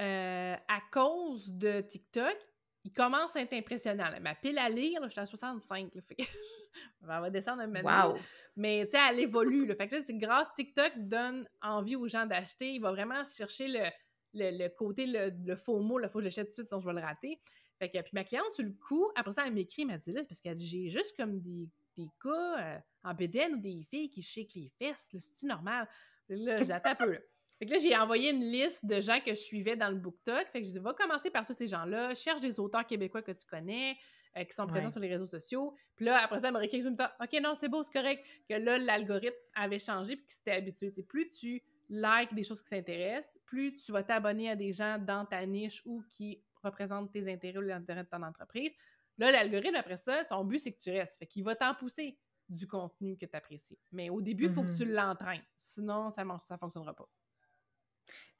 [0.00, 2.36] euh, à cause de TikTok,
[2.84, 4.10] il commence à être impressionnant.
[4.20, 5.94] Ma pile à lire, j'étais à 65.
[5.94, 6.26] Là, fait elle
[7.06, 8.14] va descendre un.
[8.56, 9.72] Mais tu sais, elle évolue.
[9.76, 12.72] Fait que c'est grâce TikTok donne envie aux gens d'acheter.
[12.72, 13.90] Il va vraiment chercher le,
[14.34, 16.00] le, côté, le, faux mot.
[16.00, 17.40] Il faut que j'achète tout de suite, sinon je vais le rater.
[17.78, 20.12] Fait que, puis ma cliente, sur le coup, après ça, elle m'écrit, elle m'a dit
[20.12, 24.10] là, parce que j'ai juste comme des, des cas euh, en BDN ou des filles
[24.10, 25.08] qui shake les fesses.
[25.12, 25.88] C'est-tu normal?
[26.28, 27.18] Là, j'attends un peu.
[27.60, 30.48] Fait que là, j'ai envoyé une liste de gens que je suivais dans le BookTok.
[30.50, 32.14] Fait que je dis, va commencer par ça, ces gens-là.
[32.14, 33.98] Cherche des auteurs québécois que tu connais,
[34.38, 35.74] euh, qui sont présents sur les réseaux sociaux.
[35.94, 38.24] Puis là, après ça, elle m'a réécrit OK, non, c'est beau, c'est correct.
[38.48, 40.90] Que là, l'algorithme avait changé puis qu'il s'était habitué.
[41.06, 45.26] plus tu likes des choses qui t'intéressent, plus tu vas t'abonner à des gens dans
[45.26, 48.74] ta niche ou qui représentent tes intérêts ou l'intérêt de ton entreprise.
[49.18, 51.18] Là, l'algorithme, après ça, son but, c'est que tu restes.
[51.18, 52.16] Fait qu'il va t'en pousser
[52.48, 53.78] du contenu que tu apprécies.
[53.92, 54.76] Mais au début, il faut que mm-hmm.
[54.78, 55.44] tu l'entraînes.
[55.58, 57.06] Sinon, ça ne ça fonctionnera pas.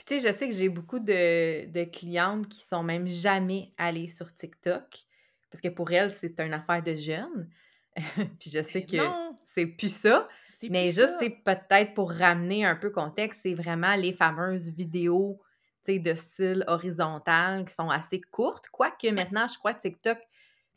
[0.00, 4.08] Puis tu sais, je sais que j'ai beaucoup de, clientes qui sont même jamais allées
[4.08, 4.82] sur TikTok
[5.50, 7.50] parce que pour elles, c'est une affaire de jeunes.
[8.40, 10.26] Puis je sais ben que c'est plus ça.
[10.70, 15.38] Mais juste, peut-être pour ramener un peu contexte, c'est vraiment les fameuses vidéos
[15.86, 18.70] de style horizontal qui sont assez courtes.
[18.70, 20.18] Quoique maintenant, je crois que TikTok,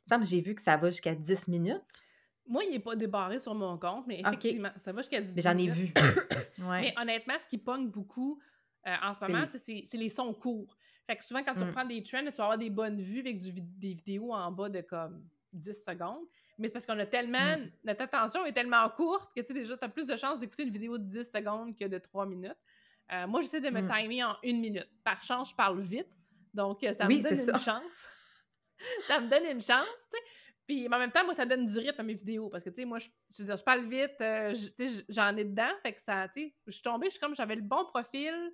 [0.02, 2.04] ça j'ai vu que ça va jusqu'à 10 minutes.
[2.46, 5.36] Moi, il n'est pas débarré sur mon compte, mais effectivement, ça va jusqu'à 10 minutes.
[5.36, 5.94] Mais j'en ai vu.
[6.58, 8.42] Mais honnêtement, ce qui pogne beaucoup,
[8.88, 10.76] euh, en ce moment, c'est les sons courts.
[11.08, 11.68] Fait que souvent, quand tu mmh.
[11.68, 14.82] reprends des trends, tu vas avoir des bonnes vues avec des vidéos en bas de
[14.82, 16.26] comme 10 secondes.
[16.58, 17.58] Mais c'est parce qu'on a tellement.
[17.58, 17.72] Mmh.
[17.84, 20.64] Notre attention est tellement courte que tu sais, déjà, tu as plus de chances d'écouter
[20.64, 22.56] une vidéo de 10 secondes que de 3 minutes.
[23.12, 23.92] Euh, moi, j'essaie de me mmh.
[23.92, 24.90] timer en une minute.
[25.04, 26.18] Par chance, je parle vite.
[26.54, 28.08] Donc, euh, ça me donne une chance.
[29.08, 30.24] ça me donne une chance, tu sais.
[30.66, 32.78] Puis en même temps, moi, ça donne du rythme à mes vidéos parce que, tu
[32.78, 34.24] sais, moi, je, je, je parle vite,
[35.10, 35.72] j'en ai dedans.
[35.82, 38.54] Fait que ça, tu sais, je suis tombée, je suis comme, j'avais le bon profil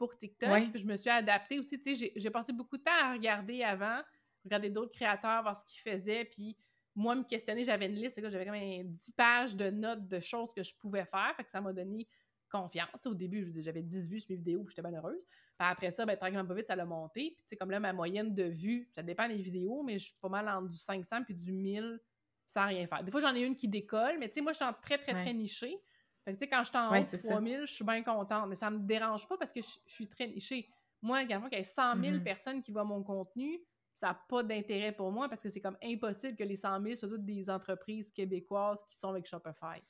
[0.00, 0.70] pour TikTok.
[0.70, 1.78] Puis je me suis adaptée aussi.
[1.78, 4.00] Tu sais, j'ai passé beaucoup de temps à regarder avant,
[4.42, 6.24] regarder d'autres créateurs, voir ce qu'ils faisaient.
[6.24, 6.56] Puis
[6.94, 8.18] moi, me questionner, j'avais une liste.
[8.30, 11.34] J'avais comme 10 pages de notes de choses que je pouvais faire.
[11.36, 12.08] Fait que ça m'a donné
[12.50, 13.04] confiance.
[13.04, 15.26] Au début, j'avais 10 vues sur mes vidéos, puis j'étais bien heureuse.
[15.26, 17.32] Puis après ça, ben, tranquillement pas vite, ça l'a monté.
[17.36, 20.06] Puis tu sais, comme là, ma moyenne de vues, ça dépend des vidéos, mais je
[20.06, 22.00] suis pas mal entre du 500 puis du 1000
[22.46, 23.04] sans rien faire.
[23.04, 24.96] Des fois, j'en ai une qui décolle, mais tu sais, moi, je suis en très,
[24.96, 25.78] très, très nichée.
[26.24, 28.48] Fait que, tu sais, quand je suis en haut de 3000, je suis bien contente.
[28.48, 30.68] Mais ça me dérange pas parce que je, suis très nichée.
[31.02, 33.58] Moi, quand il y a 100 000 personnes qui voient mon contenu,
[33.94, 36.96] ça n'a pas d'intérêt pour moi parce que c'est comme impossible que les 100 000
[36.96, 39.82] soient toutes des entreprises québécoises qui sont avec Shopify.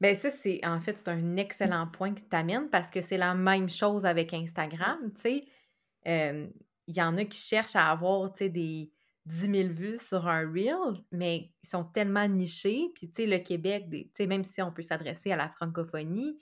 [0.00, 3.18] Bien, ça, c'est en fait, c'est un excellent point que tu amènes parce que c'est
[3.18, 5.12] la même chose avec Instagram.
[5.14, 5.44] Tu sais,
[6.06, 6.48] euh,
[6.86, 8.90] il y en a qui cherchent à avoir, tu sais, des
[9.26, 12.90] 10 000 vues sur un reel, mais ils sont tellement nichés.
[12.94, 16.38] Puis, tu sais, le Québec, tu sais, même si on peut s'adresser à la francophonie,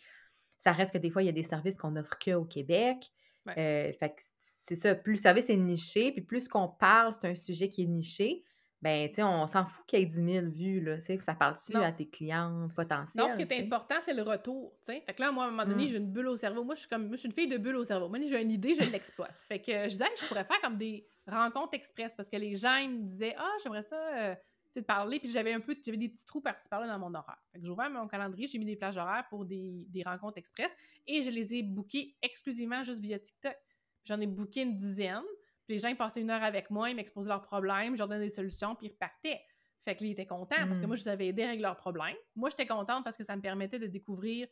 [0.58, 3.10] ça reste que des fois, il y a des services qu'on offre que au Québec.
[3.58, 7.26] Euh, fait que c'est ça, plus le service est niché, puis plus qu'on parle, c'est
[7.26, 8.44] un sujet qui est niché,
[8.82, 11.20] ben, tu sais, on s'en fout qu'il y ait 10 000 vues, là, tu sais,
[11.20, 13.22] ça parle-tu à tes clients potentiels?
[13.22, 15.02] Non, ce qui est important, c'est le retour, tu sais.
[15.06, 15.88] Fait que là, moi, à un moment donné, mmh.
[15.88, 16.64] j'ai une bulle au cerveau.
[16.64, 18.08] Moi, je suis comme, moi, je suis une fille de bulle au cerveau.
[18.08, 19.38] Moi, j'ai une idée, je l'exploite.
[19.48, 22.76] fait que je disais, je pourrais faire comme des rencontres express, parce que les gens,
[22.76, 25.76] ils me disaient, ah, j'aimerais ça, euh, tu sais, de parler, puis j'avais un peu,
[25.84, 27.42] j'avais des petits trous par-ci par-là dans mon horaire.
[27.52, 30.38] Fait que j'ai ouvert mon calendrier, j'ai mis des plages horaires pour des, des rencontres
[30.38, 30.74] express,
[31.06, 33.56] et je les ai bookées exclusivement juste via TikTok.
[34.04, 35.22] J'en ai booké une dizaine,
[35.70, 38.26] les gens, ils passaient une heure avec moi, ils m'exposaient leurs problèmes, je leur donnais
[38.26, 39.40] des solutions, puis ils repartaient.
[39.84, 40.88] Fait que lui, il était content parce que Mmh.
[40.88, 42.16] moi, je les avais aidés à régler leurs problèmes.
[42.36, 44.46] Moi, j'étais contente parce que ça me permettait de découvrir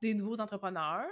[0.00, 1.06] des nouveaux entrepreneurs,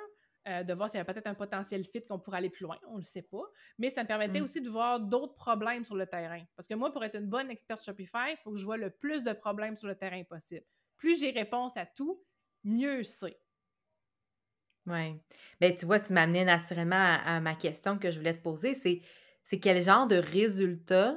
[0.48, 2.78] euh, de voir s'il y avait peut-être un potentiel fit qu'on pourrait aller plus loin,
[2.88, 3.42] on ne le sait pas.
[3.78, 4.44] Mais ça me permettait Mmh.
[4.44, 6.42] aussi de voir d'autres problèmes sur le terrain.
[6.56, 8.90] Parce que moi, pour être une bonne experte Shopify, il faut que je vois le
[8.90, 10.64] plus de problèmes sur le terrain possible.
[10.96, 12.24] Plus j'ai réponse à tout,
[12.64, 13.38] mieux c'est.
[14.86, 15.20] Oui.
[15.60, 18.74] Ben, tu vois, ça m'amenait naturellement à, à ma question que je voulais te poser,
[18.74, 19.02] c'est
[19.42, 21.16] c'est quel genre de résultat,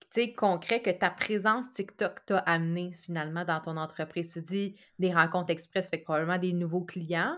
[0.00, 4.32] tu sais, concret que ta présence TikTok t'a amené finalement dans ton entreprise?
[4.32, 7.36] Tu dis des rencontres express, fait que probablement des nouveaux clients.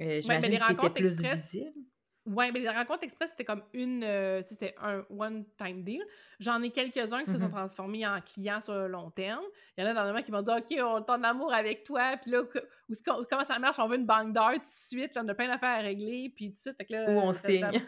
[0.00, 1.72] Euh, Ouais, ben, J'imagine que tu étais plus express, visible.
[2.26, 4.02] Ouais, mais les rencontres express, c'était comme une.
[4.02, 6.02] euh, tu sais, c'était un one-time deal.
[6.40, 7.50] J'en ai quelques-uns qui se sont Mhm.
[7.50, 9.44] transformés en clients sur le long terme.
[9.76, 11.84] Il y en a dans le qui m'ont dit OK, on est en amour avec
[11.84, 12.16] toi.
[12.16, 13.78] Puis là, qu'on- comment ça marche?
[13.78, 15.12] On veut une banque d'heures tout de suite.
[15.14, 16.32] J'en ai plein d'affaires à régler.
[16.34, 17.10] Puis tout de suite, fait que là.
[17.10, 17.82] Où on signe.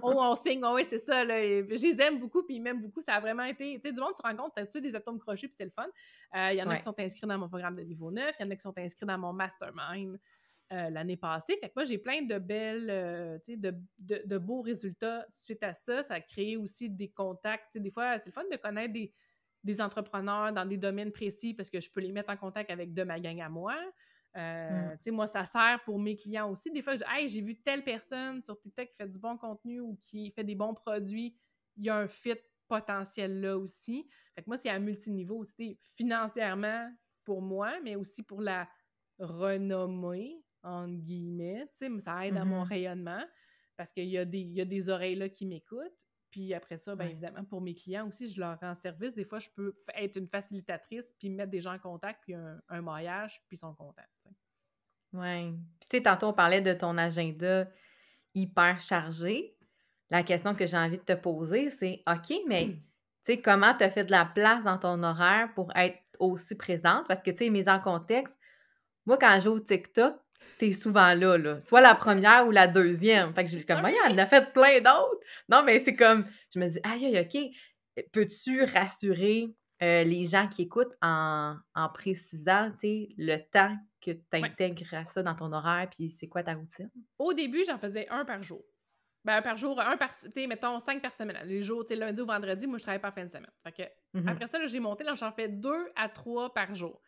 [0.00, 1.22] Oh, on signe, oui, c'est ça.
[1.22, 1.38] Là.
[1.44, 3.02] Et Je les aime beaucoup, puis ils m'aiment beaucoup.
[3.02, 3.74] Ça a vraiment été.
[3.74, 5.86] Tu sais, du monde, tu rencontres, tu des atomes crochus, puis c'est le fun?
[6.34, 6.76] Euh, Il y en a Ouais.
[6.78, 8.72] qui sont inscrits dans mon programme de niveau 9, il y en a qui sont
[8.78, 10.18] inscrits dans mon mastermind
[10.72, 11.56] euh, l'année passée.
[11.60, 15.26] Fait que moi, j'ai plein de belles, euh, tu sais, de, de- de beaux résultats
[15.30, 16.02] suite à ça.
[16.02, 17.76] Ça a créé aussi des contacts.
[17.78, 19.12] Des fois, c'est le fun de connaître des,
[19.64, 22.94] des entrepreneurs dans des domaines précis parce que je peux les mettre en contact avec
[22.94, 23.74] de ma gang à moi.
[24.36, 24.90] Euh, Mm.
[24.92, 26.70] Tu sais, moi, ça sert pour mes clients aussi.
[26.70, 29.36] Des fois, je dis, hey, j'ai vu telle personne sur TikTok qui fait du bon
[29.36, 31.36] contenu ou qui fait des bons produits.
[31.76, 34.08] Il y a un fit potentiel là aussi.
[34.34, 35.44] Fait que moi, c'est à multiniveau.
[35.44, 36.90] C'était financièrement
[37.24, 38.66] pour moi, mais aussi pour la
[39.18, 41.66] renommée, entre guillemets.
[41.72, 42.68] Tu sais, ça aide à mon Mhm.
[42.68, 43.24] rayonnement
[43.76, 46.06] parce qu'il y, a des- il y a des oreilles là qui m'écoutent.
[46.30, 47.12] Puis après ça, bien Ouais.
[47.12, 49.14] évidemment, pour mes clients aussi, je leur rends service.
[49.14, 52.58] Des fois, je peux être une facilitatrice, puis mettre des gens en contact, puis un,
[52.70, 54.02] un maillage, puis ils sont contents.
[55.12, 55.50] Oui.
[55.78, 57.68] Puis, tu sais, tantôt, on parlait de ton agenda
[58.34, 59.56] hyper chargé.
[60.08, 62.80] La question que j'ai envie de te poser, c'est OK, mais tu
[63.22, 67.06] sais, comment tu as fait de la place dans ton horaire pour être aussi présente?
[67.08, 68.38] Parce que, tu sais, mise en contexte,
[69.04, 70.16] moi, quand je joue au TikTok,
[70.62, 71.60] t'es souvent là, là.
[71.60, 73.34] Soit la première ou la deuxième.
[73.34, 75.18] Fait que j'ai comme, voyons, elle en a fait plein d'autres.
[75.48, 79.48] Non, mais c'est comme, je me dis, aïe, aïe, OK, peux-tu rassurer
[79.82, 84.94] euh, les gens qui écoutent en, en précisant, tu sais, le temps que tu intègres
[84.94, 86.90] à ça dans ton horaire, puis c'est quoi ta routine?
[87.18, 88.62] Au début, j'en faisais un par jour.
[89.24, 91.38] Ben, un par jour, un par, tu sais, mettons, cinq par semaine.
[91.44, 93.50] Les jours, tu sais, lundi ou vendredi, moi, je travaille par fin de semaine.
[93.64, 93.82] Fait que,
[94.20, 94.28] Mhm.
[94.28, 97.00] après ça, j'ai monté, là, j'en fais deux à trois par jour.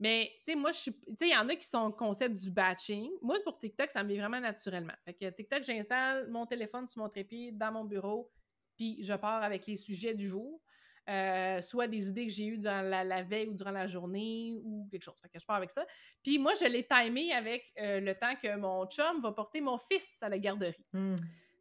[0.00, 0.92] Mais, tu sais, moi, je suis.
[0.92, 3.10] Tu sais, il y en a qui sont au concept du batching.
[3.22, 4.94] Moi, pour TikTok, ça me vient vraiment naturellement.
[5.04, 8.30] Fait que TikTok, j'installe mon téléphone sur mon trépied dans mon bureau,
[8.76, 10.60] puis je pars avec les sujets du jour.
[11.06, 14.58] Euh, soit des idées que j'ai eues durant la, la veille ou durant la journée
[14.64, 15.20] ou quelque chose.
[15.20, 15.84] Fait que je pars avec ça.
[16.22, 19.76] Puis moi, je l'ai timé avec euh, le temps que mon chum va porter mon
[19.76, 20.74] fils à la garderie.
[20.94, 21.14] Hmm.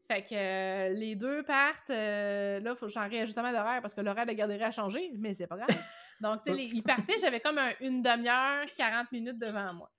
[0.07, 1.89] Fait que euh, les deux partent.
[1.89, 5.11] là, il faut que j'en réajustement d'horaire parce que l'horaire de la garderie a changé,
[5.17, 5.67] mais c'est pas grave.
[6.21, 9.91] Donc, tu sais, ils partaient, j'avais comme un- une demi-heure, 40 minutes devant moi.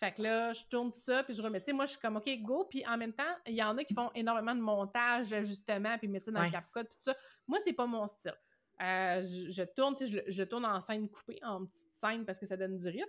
[0.00, 1.60] Fait que là, je tourne ça, puis je remets.
[1.60, 2.66] Tu sais, moi, je suis comme, OK, go.
[2.68, 6.08] Puis en même temps, il y en a qui font énormément de montage, d'ajustement, puis
[6.08, 6.46] mettre ça dans Ouais.
[6.46, 7.14] le CapCut, tout ça.
[7.46, 8.34] Moi, c'est pas mon style.
[8.82, 12.38] Euh, je, je tourne, tu sais, je, tourne en scène coupée, en petite scène parce
[12.40, 13.04] que ça donne du rythme.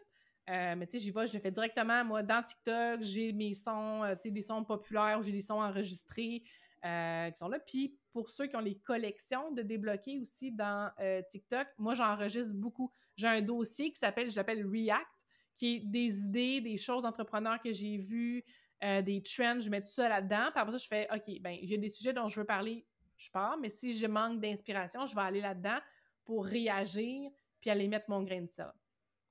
[0.49, 2.03] Euh, mais tu sais, j'y vais, je le fais directement.
[2.05, 5.61] Moi, dans TikTok, j'ai mes sons, euh, tu sais, des sons populaires, j'ai des sons
[5.61, 6.43] enregistrés
[6.85, 7.59] euh, qui sont là.
[7.59, 12.53] Puis pour ceux qui ont les collections de débloquer aussi dans euh, TikTok, moi, j'enregistre
[12.55, 12.91] beaucoup.
[13.15, 15.07] J'ai un dossier qui s'appelle, je l'appelle React,
[15.55, 18.43] qui est des idées, des choses d'entrepreneurs que j'ai vues,
[18.83, 20.49] euh, des trends, je mets tout ça là-dedans.
[20.51, 23.29] Puis après ça, je fais, OK, ben j'ai des sujets dont je veux parler, je
[23.31, 25.79] pars, mais si je manque d'inspiration, je vais aller là-dedans
[26.25, 27.29] pour réagir
[27.61, 28.71] puis aller mettre mon grain de sel.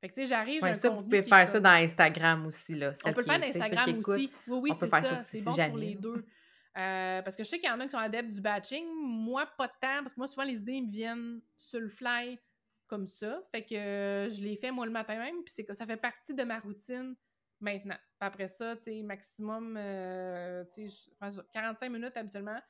[0.01, 2.93] Fait que, tu sais, j'arrive, Ouais, ça, vous pouvez faire ça dans Instagram aussi, là.
[3.05, 4.09] on peut le faire d'Instagram écoutent.
[4.09, 4.33] aussi.
[4.49, 5.19] Oui, oui, c'est ça.
[5.19, 6.27] C'est si bon pour les deux.
[6.79, 8.87] Euh, parce que je sais qu'il y en a qui sont adeptes du batching.
[8.95, 12.39] Moi, pas de temps, parce que moi, souvent, les idées me viennent sur le fly
[12.87, 13.43] comme ça.
[13.51, 15.97] Fait que euh, je les fais moi le matin même, puis c'est que ça fait
[15.97, 17.15] partie de ma routine
[17.61, 17.97] maintenant.
[18.21, 22.61] Après ça, tu sais, maximum, euh, tu sais, je prends ça, 45 minutes habituellement.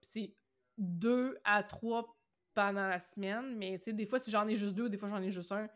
[0.00, 0.36] Puis c'est
[0.78, 2.16] deux à trois
[2.54, 3.56] pendant la semaine.
[3.56, 5.52] Mais tu sais, des fois, si j'en ai juste deux, des fois, j'en ai juste
[5.52, 5.68] un,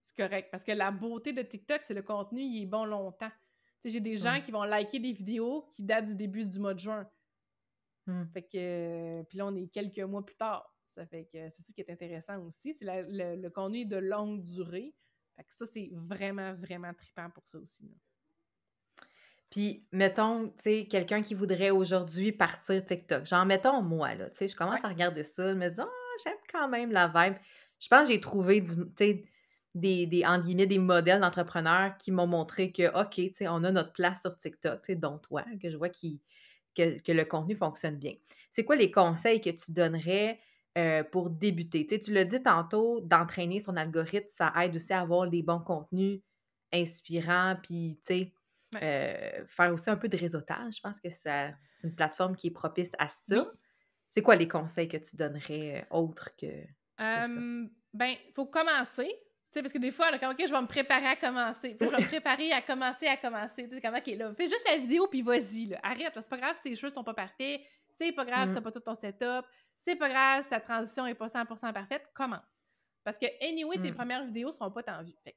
[0.00, 0.48] c'est correct.
[0.50, 3.30] Parce que la beauté de TikTok, c'est le contenu, il est bon longtemps.
[3.84, 6.78] J'ai des gens qui vont liker des vidéos qui datent du début du mois de
[6.78, 7.08] juin.
[8.06, 8.24] Hmm.
[8.32, 10.68] Fait que, euh, puis là, on est quelques mois plus tard.
[10.88, 12.74] Ça fait que c'est ça qui est intéressant aussi.
[12.74, 14.94] C'est le, le contenu de longue durée.
[15.36, 17.84] Fait que ça, c'est vraiment, vraiment trippant pour ça aussi.
[17.84, 17.94] là.
[19.50, 23.26] Puis, mettons, tu sais, quelqu'un qui voudrait aujourd'hui partir TikTok.
[23.26, 24.86] Genre, mettons moi, là, tu sais, je commence Ouais.
[24.86, 25.88] à regarder ça, je me dis, ah,
[26.24, 27.36] j'aime quand même la vibe.
[27.78, 29.24] Je pense que j'ai trouvé, du, tu sais,
[29.74, 33.64] des, des, en guillemets, des modèles d'entrepreneurs qui m'ont montré que, OK, tu sais, on
[33.64, 36.20] a notre place sur TikTok, tu sais, dont toi, que je vois qui,
[36.74, 38.14] que, que le contenu fonctionne bien.
[38.50, 40.38] C'est quoi les conseils que tu donnerais
[40.76, 41.86] euh, pour débuter?
[41.86, 45.42] Tu sais, tu l'as dit tantôt, d'entraîner son algorithme, ça aide aussi à avoir des
[45.42, 46.20] bons contenus
[46.72, 48.32] inspirants, puis, tu sais,
[48.82, 50.76] euh, faire aussi un peu de réseautage.
[50.76, 51.54] Je pense que c'est
[51.84, 53.50] une plateforme qui est propice à ça.
[54.08, 56.46] C'est quoi les conseils que tu donnerais euh, autres que,
[57.94, 59.10] ben, il faut commencer.
[59.52, 61.74] Tu sais, parce que des fois, là, OK, je vais me préparer à commencer.
[61.74, 63.68] Puis je vais me préparer à commencer à commencer.
[63.68, 65.80] Tu sais, comment, OK, là, fais juste la vidéo, puis vas-y, là.
[65.82, 67.60] Arrête, c'est pas grave si tes cheveux sont pas parfaits.
[67.94, 68.64] C'est pas grave si t'as mm.
[68.64, 69.44] pas tout ton setup.
[69.78, 72.08] C'est pas grave si ta transition est pas 100% parfaite.
[72.14, 72.64] Commence.
[73.04, 73.94] Parce que, anyway, tes mm.
[73.94, 75.14] premières vidéos seront pas tant vues.
[75.22, 75.36] Fait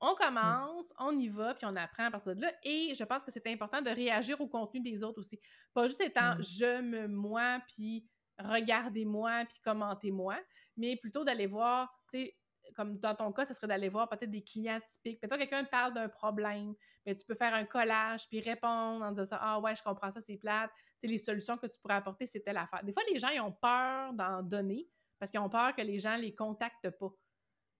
[0.00, 2.52] on commence, on y va, puis on apprend à partir de là.
[2.62, 5.40] Et je pense que c'est important de réagir au contenu des autres aussi.
[5.72, 8.04] Pas juste étant je me moi, puis
[8.38, 10.36] regardez-moi, puis commentez-moi,
[10.76, 12.36] mais plutôt d'aller voir, tu sais,
[12.74, 15.20] comme dans ton cas, ce serait d'aller voir peut-être des clients typiques.
[15.20, 16.74] Peut-être quelqu'un te parle d'un problème,
[17.06, 20.20] mais tu peux faire un collage puis répondre en disant Ah ouais, je comprends ça,
[20.20, 20.70] c'est plate.
[20.74, 22.82] Tu sais, les solutions que tu pourrais apporter, c'est telle affaire.
[22.84, 25.98] Des fois, les gens, ils ont peur d'en donner parce qu'ils ont peur que les
[25.98, 27.12] gens les contactent pas.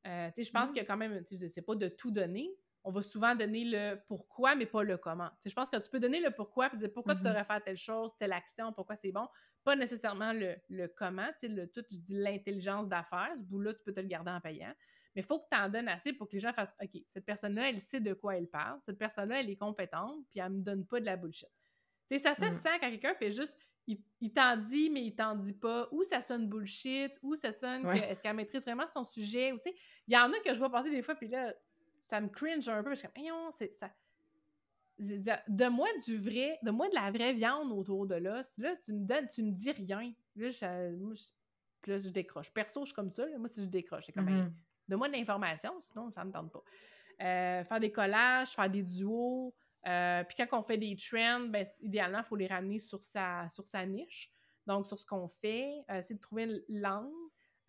[0.07, 0.75] Euh, je pense mmh.
[0.75, 2.51] que quand même, c'est pas de tout donner.
[2.85, 5.31] On va souvent donner le pourquoi, mais pas le comment.
[5.45, 7.63] je pense que tu peux donner le pourquoi et dire pourquoi tu mmh devrais faire
[7.63, 9.27] telle chose, telle action, pourquoi c'est bon.
[9.65, 11.29] Pas nécessairement le, le comment.
[11.43, 13.33] Le tout, je dis l'intelligence d'affaires.
[13.37, 14.75] Ce bout-là, tu peux te le garder en payant.
[15.15, 17.25] Mais il faut que tu en donnes assez pour que les gens fassent OK, cette
[17.25, 18.79] personne-là, elle sait de quoi elle parle.
[18.85, 21.49] Cette personne-là, elle est compétente, puis elle me donne pas de la bullshit.
[22.09, 25.35] sais, ça se mmh sent quand quelqu'un fait juste il, t'en dit, mais il t'en
[25.35, 25.89] dit pas.
[25.93, 29.71] Ou ça sonne bullshit, ou ça sonne est-ce qu'elle maîtrise vraiment son sujet, ou tu
[29.71, 31.55] sais, il y en a que je vois passer des fois, puis là,
[32.05, 33.91] ça me cringe un peu, parce que je suis comme, c'est ça.
[35.49, 38.93] De moi du vrai, de moi de la vraie viande autour de l'os, là, tu
[38.93, 40.13] me donnes, tu me dis rien.
[40.37, 41.15] Là, je, moi,
[41.87, 42.53] je, décroche.
[42.53, 44.53] Perso, je suis comme ça, moi, si je décroche, c'est comme, mm-hmm.
[44.89, 46.63] de moi de l'information, sinon, ça me tente pas.
[47.23, 49.53] Euh, faire des collages, faire des duos,
[49.87, 53.49] euh, puis quand on fait des trends, ben, idéalement, il faut les ramener sur sa,
[53.51, 54.31] sur sa niche.
[54.67, 57.13] Donc, sur ce qu'on fait, euh, c'est de trouver une langue.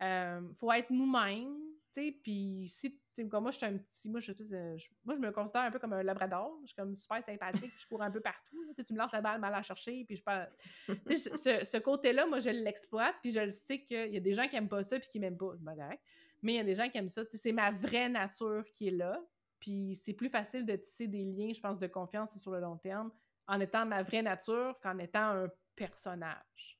[0.00, 1.58] Il euh, faut être nous-mêmes,
[2.22, 4.32] puis si, comme moi, je suis un petit, moi je,
[5.04, 7.86] moi, je me considère un peu comme un labrador, je suis comme super sympathique, je
[7.86, 10.48] cours un peu partout, tu me lances la balle, mal à chercher, puis je parle...
[10.86, 14.46] ce, ce côté-là, moi, je l'exploite, puis je le sais qu'il y a des gens
[14.48, 15.54] qui n'aiment pas ça, puis qui m'aiment pas,
[16.42, 18.92] mais il y a des gens qui aiment ça, c'est ma vraie nature qui est
[18.92, 19.20] là,
[19.58, 22.76] puis c'est plus facile de tisser des liens, je pense, de confiance sur le long
[22.76, 23.10] terme
[23.48, 26.78] en étant ma vraie nature qu'en étant un personnage.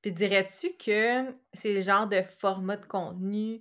[0.00, 3.60] Puis dirais-tu que c'est le genre de format de contenu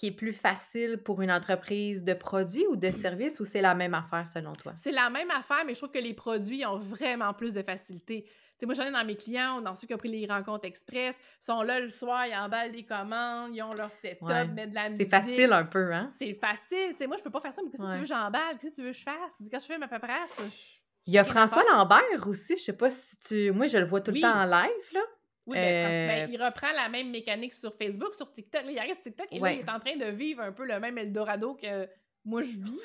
[0.00, 3.74] qui est plus facile pour une entreprise de produits ou de services ou c'est la
[3.74, 4.72] même affaire selon toi?
[4.78, 8.26] C'est la même affaire, mais je trouve que les produits ont vraiment plus de facilité
[8.66, 11.62] moi, j'en ai dans mes clients, dans ceux qui ont pris les rencontres express, sont
[11.62, 15.06] là le soir, ils emballent des commandes, ils ont leur setup, mettent de la musique.
[15.06, 16.10] C'est facile un peu, hein?
[16.18, 16.94] C'est facile.
[16.96, 18.58] sais, moi, je peux pas faire ça, mais si tu veux, j'emballe.
[18.58, 19.48] Qu'est-ce que tu veux que je fasse?
[19.50, 20.30] Quand je fais ma paperasse,
[21.06, 23.50] Il y a François Lambert aussi, je sais pas si tu.
[23.52, 25.00] Moi, je le vois tout le temps en live, là.
[25.46, 28.62] Oui, ben, ben, euh, il reprend la même mécanique sur Facebook, sur TikTok.
[28.68, 30.78] il arrive sur TikTok et là, il est en train de vivre un peu le
[30.78, 31.88] même Eldorado que
[32.24, 32.80] moi, je vis.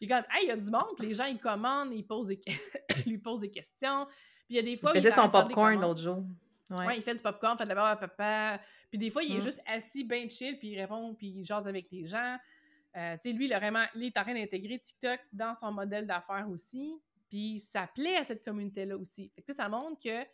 [0.00, 2.28] Il est comme, hey, il y a du monde, les gens, ils commandent, ils posent
[2.28, 2.40] des,
[3.06, 4.06] lui posent des questions.
[4.46, 4.92] Puis il y a des fois.
[4.94, 6.24] Il faisait son popcorn l'autre jour.
[6.70, 6.96] Ouais.
[6.96, 8.60] il fait du popcorn, fait de la barbe à papa.
[8.88, 9.42] Puis des fois, il est mm.
[9.42, 12.36] juste assis, bien chill, puis il répond, puis il jase avec les gens.
[12.96, 15.72] Euh, tu sais, lui, il, a vraiment, il est en train d'intégrer TikTok dans son
[15.72, 16.94] modèle d'affaires aussi.
[17.28, 19.30] Puis ça plaît à cette communauté-là aussi.
[19.34, 20.26] Fait que ça montre qu'il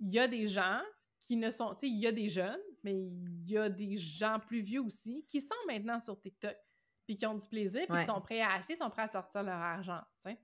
[0.00, 0.80] y a des gens
[1.28, 1.74] qui ne sont.
[1.74, 4.80] Tu sais, il y a des jeunes, mais il y a des gens plus vieux
[4.80, 6.56] aussi qui sont maintenant sur TikTok.
[7.04, 9.42] Puis qui ont du plaisir, puis qui sont prêts à acheter, sont prêts à sortir
[9.42, 10.00] leur argent.
[10.22, 10.38] tu sais.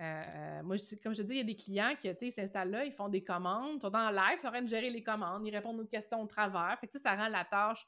[0.00, 2.92] Euh, moi, comme je te dis, il y a des clients qui s'installent là, ils
[2.92, 5.54] font des commandes, sont en live, ils sont en train de gérer les commandes, ils
[5.54, 6.78] répondent aux questions au travers.
[6.78, 7.86] Fait que ça rend la tâche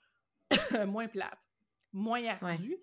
[0.86, 1.48] moins plate,
[1.92, 2.76] moins ardue.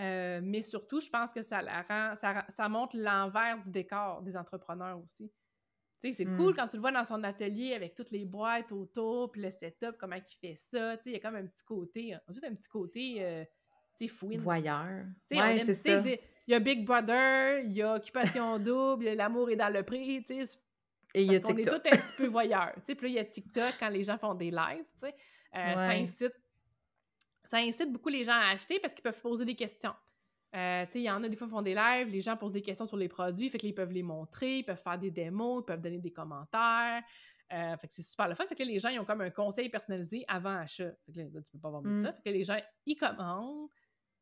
[0.00, 2.14] Euh, mais surtout, je pense que ça la rend,
[2.48, 5.30] ça, montre l'envers du décor des entrepreneurs aussi.
[6.12, 6.56] C'est cool hmm.
[6.56, 9.96] quand tu le vois dans son atelier avec toutes les boîtes autour, puis le setup,
[9.98, 10.96] comment il fait ça.
[11.06, 13.44] Il y a comme un petit côté, juste un petit côté, euh,
[13.96, 14.40] tu fouine.
[14.40, 15.04] Voyeur.
[15.30, 16.02] Ouais, c'est ça
[16.46, 20.22] il y a Big Brother, il y a Occupation Double, L'amour est dans le prix,
[20.24, 20.58] tu sais.
[21.14, 21.54] Et il y a TikTok.
[21.54, 22.94] On est tous un petit peu voyeurs, tu sais.
[22.94, 25.14] Puis là, il y a TikTok quand les gens font des lives, tu sais.
[25.54, 26.34] Euh, ça, incite,
[27.44, 29.94] ça incite beaucoup les gens à acheter parce qu'ils peuvent poser des questions.
[30.54, 32.36] Euh, tu sais, il y en a des fois qui font des lives, les gens
[32.36, 35.10] posent des questions sur les produits, fait qu'ils peuvent les montrer, ils peuvent faire des
[35.10, 37.02] démos, ils peuvent donner des commentaires.
[37.52, 38.44] Euh, fait que c'est super le fun.
[38.46, 40.92] Fait que les gens, ils ont comme un conseil personnalisé avant achat.
[41.06, 42.00] Fait que là, tu peux pas voir mm.
[42.00, 42.12] ça.
[42.12, 43.68] Fait que les gens, ils commandent,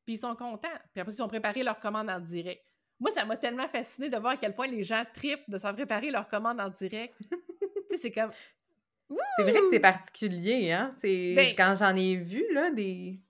[0.04, 0.68] puis ils sont contents.
[0.92, 2.64] Puis après, ils ont préparé leur commande en direct.
[2.98, 5.74] Moi, ça m'a tellement fasciné de voir à quel point les gens tripent de s'en
[5.74, 7.14] préparer leur commande en direct.
[7.30, 7.36] tu
[7.90, 8.30] sais, c'est comme.
[9.36, 10.92] C'est vrai que c'est particulier, hein?
[10.94, 13.20] C'est ben quand j'en ai vu, là, des.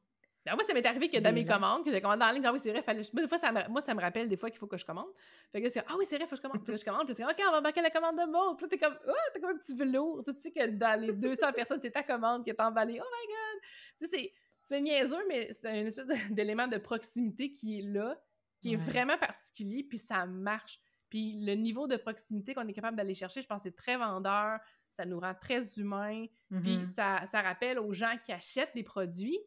[0.45, 2.53] Ben, moi, ça m'est arrivé que dans mes commandes, que j'ai commandé en ligne, ah
[2.53, 3.03] oui, c'est vrai, fallait...
[3.13, 3.69] Moi, des fois, ça me...
[3.69, 5.07] moi, ça me rappelle des fois qu'il faut que je commande.
[5.53, 6.65] Fait que c'est ah oui, c'est vrai, faut que je commande.
[6.65, 8.57] Puis là, je commande, puis c'est OK, on va marquer la commande de mode.
[8.57, 10.25] Puis là, t'es comme, oh, t'es comme un petit velours.
[10.25, 13.01] Tu sais que dans les 200 personnes, c'est ta commande qui est emballée.
[13.01, 13.63] Oh my God!
[13.99, 14.33] Tu sais,
[14.65, 18.21] c'est niaiseux, mais c'est une espèce d'élément de proximité qui est là,
[18.61, 20.81] qui est vraiment particulier, puis ça marche.
[21.09, 23.97] Puis le niveau de proximité qu'on est capable d'aller chercher, je pense que c'est très
[23.97, 24.59] vendeur,
[24.91, 26.85] ça nous rend très humains, puis Mm-hmm.
[26.95, 29.39] ça, ça rappelle aux gens qui achètent des produits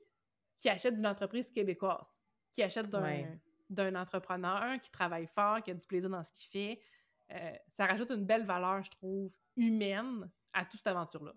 [0.57, 2.07] qui achètent d'une entreprise québécoise,
[2.53, 3.39] qui achètent d'un Ouais.
[3.69, 6.79] d'un entrepreneur qui travaille fort, qui a du plaisir dans ce qu'il fait.
[7.31, 11.33] Euh, ça rajoute une belle valeur, je trouve, humaine à toute cette aventure-là.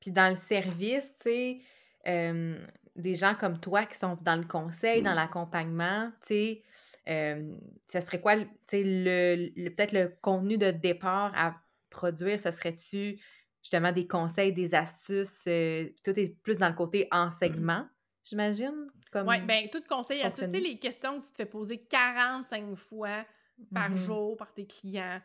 [0.00, 1.60] Puis dans le service, tu sais,
[2.06, 2.66] euh,
[2.96, 6.62] des gens comme toi qui sont dans le conseil, dans l'accompagnement, tu sais,
[7.08, 7.54] euh,
[7.86, 11.56] ça serait quoi, tu sais, le, le- peut-être le contenu de départ à
[11.90, 13.20] produire, ce serait-tu
[13.62, 17.86] justement des conseils, des astuces, euh, tout est plus dans le côté enseignement,
[18.24, 18.86] j'imagine?
[19.12, 19.28] Comme...
[19.28, 23.24] Oui, bien, tout conseil à ça, les questions que tu te fais poser 45 fois
[23.72, 23.96] par Mhm.
[23.96, 25.20] jour par tes clients,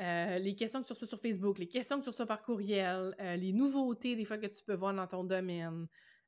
[0.00, 3.14] euh, les questions que tu reçois sur Facebook, les questions que tu reçois par courriel,
[3.20, 5.86] euh, les nouveautés des fois que tu peux voir dans ton domaine.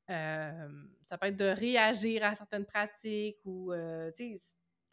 [0.08, 0.68] Euh,
[1.02, 3.72] ça peut être de réagir à certaines pratiques ou,
[4.16, 4.40] tu sais,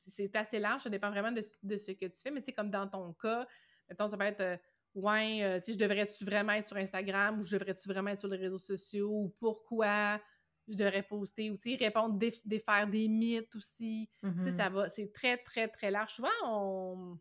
[0.08, 2.54] c'est assez large, ça dépend vraiment de, de ce que tu fais, mais tu sais,
[2.54, 3.48] comme dans ton cas,
[3.90, 4.60] mettons, ça peut être,
[4.96, 8.30] ouais, tu sais, je devrais-tu vraiment être sur Instagram ou je devrais-tu vraiment être sur
[8.30, 10.20] les réseaux sociaux ou pourquoi?
[10.68, 14.10] Je devrais poster sais, répondre, déf- défaire des mythes aussi.
[14.22, 16.14] Tu sais, ça va, c'est très, très, très large.
[16.14, 17.20] Souvent, on,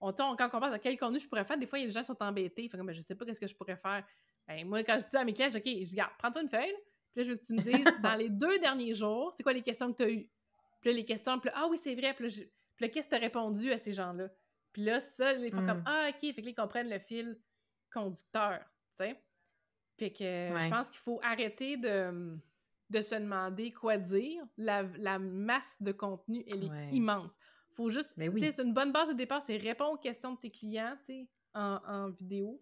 [0.00, 2.02] on, on- quand on pense à quel contenu je pourrais faire, des fois, des gens
[2.02, 2.68] sont embêtés.
[2.68, 4.04] Font comme, Ben, je sais pas qu'est-ce que je pourrais faire.
[4.46, 6.42] Ben, moi, quand je dis ça à mes clients, je dis, OK, je regarde, prends-toi
[6.42, 6.74] une feuille,
[7.14, 9.52] puis là, je veux que tu me dises, dans les deux derniers jours, c'est quoi
[9.52, 10.28] les questions que tu as eues?
[10.80, 12.88] Puis là, les questions, puis là, ah oui, c'est vrai, puis là, je- puis là,
[12.88, 14.28] qu'est-ce que tu as répondu à ces gens-là?
[14.72, 15.84] Puis là, ça, ils font comme, Mm.
[15.86, 17.38] ah, OK, fait que là, ils comprennent le fil
[17.92, 18.58] conducteur,
[18.96, 19.22] tu sais.
[19.98, 22.36] Fait que euh, je pense qu'il faut arrêter de,
[22.90, 24.42] de se demander quoi dire.
[24.56, 26.88] La, la masse de contenu, elle est Ouais.
[26.92, 27.34] immense.
[27.70, 28.40] Faut juste, Ben oui.
[28.52, 31.26] c'est une bonne base de départ, c'est répondre aux questions de tes clients, tu sais,
[31.54, 32.60] en, en vidéo.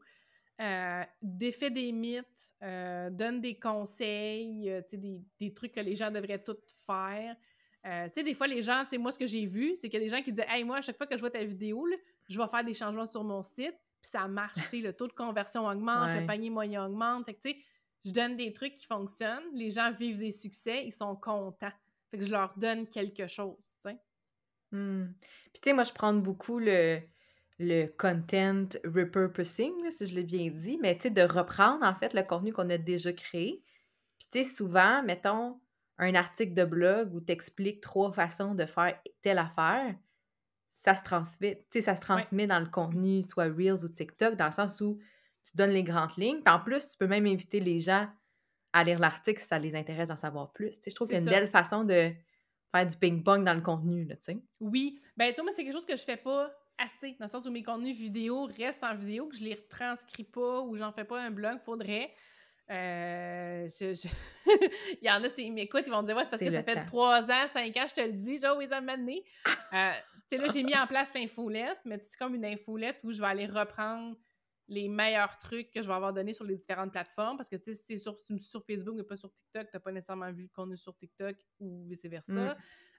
[0.60, 5.80] Euh, défait des mythes, euh, donne des conseils, euh, tu sais, des, des trucs que
[5.80, 7.34] les gens devraient tous faire.
[7.82, 9.98] Tu sais, des fois, les gens, tu sais, moi, ce que j'ai vu, c'est qu'il
[9.98, 11.42] y a des gens qui disent Hey, moi, à chaque fois que je vois ta
[11.42, 11.96] vidéo, là,
[12.28, 15.08] je vais faire des changements sur mon site, puis ça marche, tu sais, le taux
[15.08, 16.20] de conversion augmente, Ouais.
[16.20, 17.26] le panier moyen augmente.
[17.26, 17.58] Fait que, tu sais,
[18.04, 21.72] je donne des trucs qui fonctionnent, les gens vivent des succès, ils sont contents.
[22.10, 23.98] Fait que je leur donne quelque chose, tu sais.
[24.72, 25.08] Hmm.
[25.52, 27.00] Puis, tu sais, moi, je prends beaucoup le,
[27.58, 31.94] le content repurposing, là, si je l'ai bien dit, mais tu sais, de reprendre, en
[31.94, 33.62] fait, le contenu qu'on a déjà créé.
[34.18, 35.60] Puis, tu sais, souvent, mettons,
[35.98, 39.94] un article de blog où tu expliques trois façons de faire telle affaire,
[40.82, 44.36] ça se transmet, tu sais, ça se transmet dans le contenu, soit Reels ou TikTok,
[44.36, 44.98] dans le sens où
[45.44, 46.40] tu donnes les grandes lignes.
[46.42, 48.08] Puis, en plus, tu peux même inviter les gens
[48.72, 50.70] à lire l'article si ça les intéresse d'en savoir plus.
[50.70, 51.40] Tu sais, je trouve C'est qu'il y a une ça.
[51.40, 52.10] belle façon de
[52.74, 54.38] faire du ping-pong dans le contenu, là, tu sais.
[54.60, 54.98] Oui.
[55.18, 57.44] Ben, tu vois, moi, c'est quelque chose que je fais pas assez, dans le sens
[57.44, 61.04] où mes contenus vidéo restent en vidéo, que je les retranscris pas ou j'en fais
[61.04, 61.58] pas un blog.
[61.60, 62.10] Faudrait.
[62.70, 64.08] Euh, je- je-
[65.02, 66.62] Il y en a, ils m'écoutent, ils vont me dire Ouais, c'est parce que ça
[66.62, 69.24] fait trois ans, cinq ans, je te le dis, à m'amener.
[69.72, 69.92] Euh,
[70.28, 73.20] tu sais, là, j'ai mis en place l'infolette, mais c'est comme une infolette où je
[73.20, 74.16] vais aller reprendre
[74.68, 77.36] les meilleurs trucs que je vais avoir donnés sur les différentes plateformes.
[77.36, 79.16] Parce que, tu sais, si c'est sur, si tu me suis sur Facebook mais pas
[79.16, 82.32] sur TikTok, t'as pas nécessairement vu le contenu sur TikTok ou vice-versa.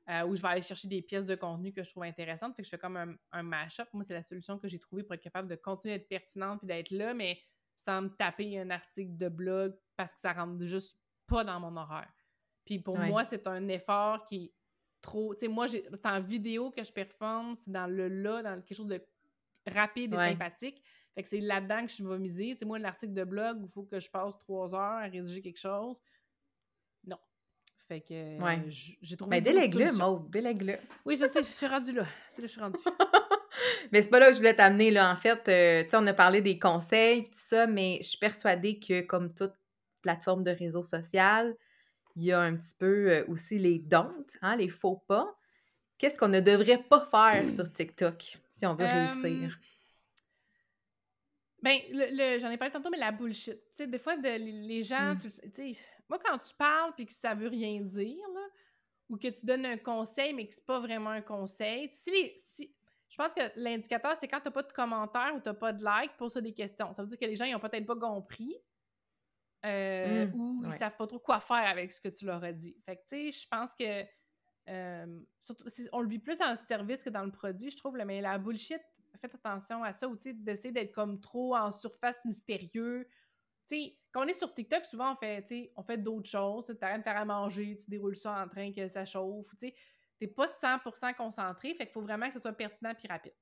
[0.09, 2.55] Euh, où je vais aller chercher des pièces de contenu que je trouve intéressantes.
[2.55, 3.87] Fait que je fais comme un, un mash-up.
[3.93, 6.59] Moi, c'est la solution que j'ai trouvée pour être capable de continuer à être pertinente
[6.59, 7.39] puis d'être là, mais
[7.83, 11.75] sans me taper un article de blog parce que ça rentre juste pas dans mon
[11.77, 12.11] horaire.
[12.65, 13.07] Puis pour Ouais.
[13.09, 14.51] moi, c'est un effort qui est
[15.01, 15.33] trop.
[15.33, 18.77] Tu sais, moi, c'est en vidéo que je performe, c'est dans le là, dans quelque
[18.77, 19.03] chose de
[19.67, 20.29] rapide et Ouais.
[20.31, 20.81] sympathique.
[21.15, 22.51] Fait que c'est là-dedans que je vais miser.
[22.51, 25.07] Tu sais, moi, l'article de blog où il faut que je passe trois heures à
[25.07, 25.99] rédiger quelque chose,
[27.03, 27.17] non.
[27.87, 28.63] Fait que Ouais.
[28.69, 29.41] j'ai trouvé.
[29.41, 30.11] Ben, beaucoup de délègue-le, solutions.
[30.19, 30.77] Maud, délègue-le.
[31.05, 32.05] Oui, je sais, je suis rendue là.
[32.29, 32.79] C'est là que je suis rendue.
[33.91, 35.11] Mais c'est pas là que je voulais t'amener, là.
[35.11, 38.17] En fait, euh, tu sais, on a parlé des conseils, tout ça, mais je suis
[38.17, 39.53] persuadée que, comme toute
[40.01, 41.55] plateforme de réseau social,
[42.15, 45.37] il y a un petit peu euh, aussi les don'ts, hein, les faux pas.
[45.97, 49.59] Qu'est-ce qu'on ne devrait pas faire sur TikTok si on veut Euh, réussir?
[51.61, 53.53] Ben, le, le- j'en ai parlé tantôt, mais la bullshit.
[53.53, 54.27] Tu sais, des fois, de,
[54.67, 55.17] les- gens, Mm.
[55.19, 58.47] tu sais, tu sais, moi, quand tu parles puis que ça veut rien dire, là,
[59.09, 62.33] ou que tu donnes un conseil, mais que c'est pas vraiment un conseil, si les,
[62.35, 62.73] si,
[63.11, 66.17] je pense que l'indicateur, c'est quand t'as pas de commentaires ou t'as pas de like,
[66.17, 66.93] pose des questions.
[66.93, 68.55] Ça veut dire que les gens, ils ont peut-être pas compris.
[69.65, 70.77] euh, Mm, ou ils ouais.
[70.77, 72.75] savent pas trop quoi faire avec ce que tu leur as dit.
[72.85, 74.05] Fait que, tu sais, je pense que
[74.69, 77.97] euh, surtout, on le vit plus dans le service que dans le produit, je trouve,
[77.97, 78.81] là, mais la bullshit,
[79.19, 83.07] faites attention à ça, ou tu sais, d'essayer d'être comme trop en surface mystérieux.
[83.67, 86.29] Tu sais, quand on est sur TikTok, souvent, on fait, tu sais, on fait d'autres
[86.29, 86.65] choses.
[86.67, 89.67] Tu arrêtes de faire à manger, tu déroules ça en train que ça chauffe, tu
[89.69, 89.75] sais.
[90.21, 93.33] T'es pas 100% concentré, fait qu'il faut vraiment que ce soit pertinent puis rapide.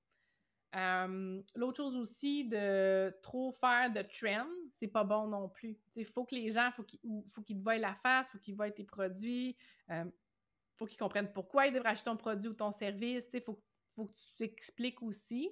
[1.53, 5.77] L'autre chose aussi, de trop faire de trend, c'est pas bon non plus.
[5.97, 7.01] Il faut que les gens, faut qu'ils,
[7.33, 9.57] faut qu'ils te voient la face, faut qu'ils voient tes produits,
[9.89, 10.05] euh,
[10.77, 13.27] faut qu'ils comprennent pourquoi ils devraient acheter ton produit ou ton service.
[13.33, 13.61] Il faut,
[13.93, 15.49] faut que tu expliques aussi.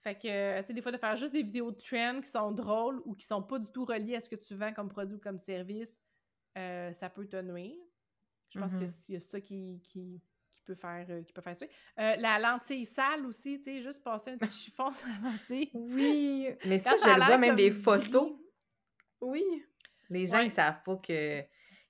[0.00, 2.52] Fait que, tu sais, des fois, de faire juste des vidéos de trend qui sont
[2.52, 5.16] drôles ou qui sont pas du tout reliées à ce que tu vends comme produit
[5.16, 6.00] ou comme service,
[6.56, 7.76] euh, ça peut te nuire.
[8.48, 10.22] Je pense que qu'il y a ça qui, qui,
[10.64, 11.66] peut faire, euh, qui peut faire ça.
[11.98, 15.70] Euh, la lentille sale aussi, tu sais, juste passer un petit chiffon sur la lentille.
[15.74, 18.32] Oui, mais ça, je le vois même des photos.
[19.20, 19.44] Oui.
[20.10, 21.42] Les gens, ils savent pas que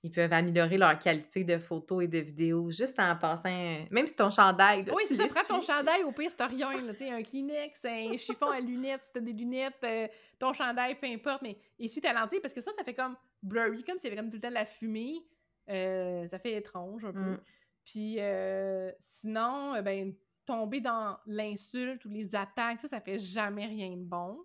[0.05, 4.15] ils peuvent améliorer leur qualité de photos et de vidéos juste en passant, même si
[4.15, 4.85] ton chandail.
[4.95, 6.93] oui, si ça, prends ton chandail, au pire, c'est rien.
[6.93, 10.07] sais un Kleenex, un chiffon à lunettes, si t'as des lunettes, euh,
[10.39, 13.83] ton chandail, peu importe, mais essuie ta lentille parce que ça, ça fait comme blurry,
[13.83, 15.25] comme s'il y avait comme tout le temps de la fumée.
[15.67, 17.21] ça fait étrange un peu.
[17.21, 17.41] Mm.
[17.85, 20.15] Puis euh, sinon, euh, ben,
[20.47, 24.39] tomber dans l'insulte ou les attaques, ça, ça fait jamais rien de bon.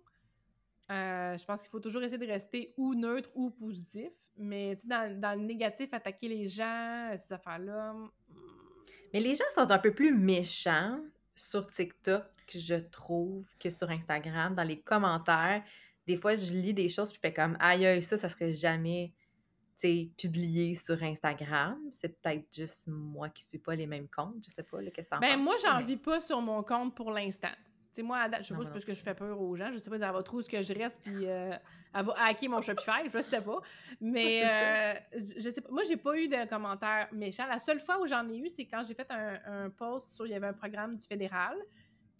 [0.90, 4.10] Euh, je pense qu'il faut toujours essayer de rester ou neutre ou positif.
[4.36, 7.92] Mais dans, dans le négatif, attaquer les gens, ces affaires-là.
[7.92, 8.08] Hmm.
[9.12, 11.00] Mais les gens sont un peu plus méchants
[11.34, 14.54] sur TikTok, je trouve, que sur Instagram.
[14.54, 15.62] Dans les commentaires,
[16.06, 19.12] des fois, je lis des choses puis je fais comme aïe, ça, ça serait jamais
[20.16, 21.78] publié sur Instagram.
[21.90, 24.44] C'est peut-être juste moi qui suis pas les mêmes comptes.
[24.44, 27.48] Je sais pas, qu'est-ce que Ben, moi, j'en vis pas sur mon compte pour l'instant.
[27.92, 29.70] sais, moi, je sais pas, c'est parce que je fais peur aux gens.
[29.72, 31.56] Je sais pas, elle va trouver ce que je reste, puis euh,
[31.94, 33.60] elle va hacker mon Shopify, je sais pas.
[34.00, 35.70] Mais euh, je sais pas.
[35.70, 37.46] Moi, j'ai pas eu de commentaires méchants.
[37.46, 40.26] La seule fois où j'en ai eu, c'est quand j'ai fait un, un, post sur.
[40.26, 41.56] Il y avait un programme du fédéral.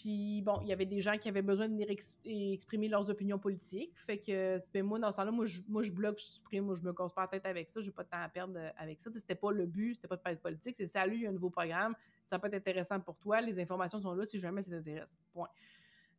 [0.00, 3.38] Puis bon, il y avait des gens qui avaient besoin de venir exprimer leurs opinions
[3.38, 3.92] politiques.
[3.98, 6.94] Fait que ben, moi, dans ce temps-là, moi je, bloque, je supprime, moi, je me
[6.94, 7.82] casse pas la tête avec ça.
[7.82, 9.10] J'ai pas de temps à perdre euh, avec ça.
[9.12, 10.74] C'était pas le but, c'était pas de parler de politique.
[10.74, 11.94] C'est salut, il y a un nouveau programme.
[12.24, 13.42] Ça peut être intéressant pour toi.
[13.42, 15.14] Les informations sont là si jamais ça t'intéresse.
[15.34, 15.50] Point.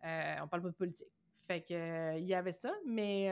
[0.05, 1.09] Euh, on parle pas de politique.
[1.47, 2.71] Fait que euh, y avait ça.
[2.85, 3.31] Mais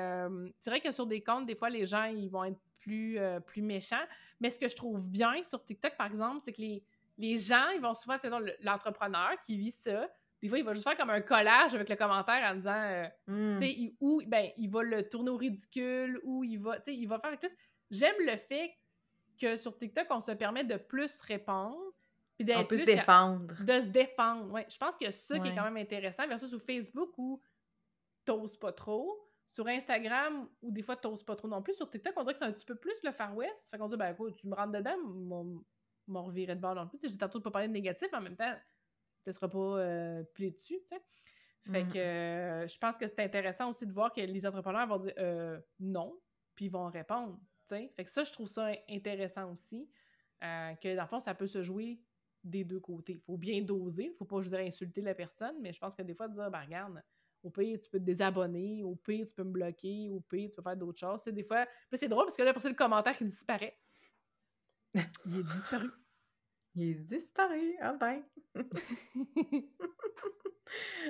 [0.60, 3.62] c'est vrai que sur des comptes, des fois, les gens ils vont être plus, plus
[3.62, 4.06] méchants.
[4.40, 6.84] Mais ce que je trouve bien sur TikTok, par exemple, c'est que les,
[7.20, 8.18] les gens, ils vont souvent,
[8.62, 10.10] l'entrepreneur qui vit ça,
[10.42, 13.06] des fois, il va juste faire comme un collage avec le commentaire en disant, euh,
[13.28, 13.96] tu sais, hmm.
[14.00, 17.20] ou ben, il va le tourner au ridicule, ou il va, tu sais, il va
[17.20, 17.38] faire.
[17.92, 18.74] J'aime le fait
[19.40, 21.80] que sur TikTok, on se permet de plus répondre.
[22.38, 22.86] Puis d'être plus.
[22.86, 23.54] défendre.
[23.64, 24.50] De se défendre.
[24.52, 24.66] Ouais.
[24.70, 27.42] Je pense que ça qui est quand même intéressant, versus sur Facebook où
[28.24, 29.26] t'oses pas trop.
[29.46, 31.74] Sur Instagram, où des fois t'oses pas trop non plus.
[31.74, 33.70] Sur TikTok, on dirait que c'est un petit peu plus le Far West.
[33.72, 34.96] Fait qu'on dit, ben écoute, tu me rentres dedans,
[36.08, 37.00] m'en revirer de bord dans le plus.
[37.02, 38.56] J'ai tantôt de pas parler de négatif, mais en même temps,
[39.30, 41.02] ne seras pas euh, dessus, tu sais.
[41.72, 41.90] Fait mm.
[41.92, 45.14] que euh, je pense que c'est intéressant aussi de voir que les entrepreneurs vont dire
[45.18, 46.18] euh, non,
[46.56, 47.92] puis ils vont répondre, tu sais.
[47.96, 49.90] Fait que ça, je trouve ça intéressant aussi,
[50.42, 52.02] que dans le fond, ça peut se jouer
[52.44, 53.14] des deux côtés.
[53.14, 55.96] Il faut bien doser, il faut pas, je dirais, insulter la personne, mais je pense
[55.96, 57.02] que des fois, dire, ben regarde,
[57.44, 60.56] au pire, tu peux te désabonner, au pire, tu peux me bloquer, au pire, tu
[60.56, 61.22] peux faire d'autres choses.
[61.22, 61.66] C'est des fois...
[61.94, 63.78] c'est drôle parce que là, après ça, le commentaire, il disparaît.
[65.26, 65.90] il est disparu.
[66.76, 67.76] Il est disparu.
[67.82, 68.22] Ah ben.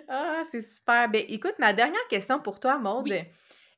[0.08, 1.10] ah, c'est super.
[1.10, 3.14] Ben, écoute, ma dernière question pour toi, Maude.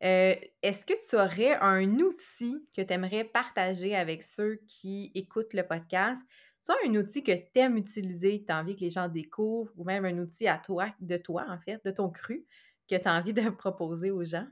[0.04, 5.54] Euh, est-ce que tu aurais un outil que tu aimerais partager avec ceux qui écoutent
[5.54, 6.22] le podcast?
[6.64, 9.72] Soit un outil que tu aimes utiliser, que tu as envie que les gens découvrent,
[9.78, 12.46] ou même un outil à toi, de toi, en fait, de ton cru,
[12.90, 14.48] que tu as envie de proposer aux gens?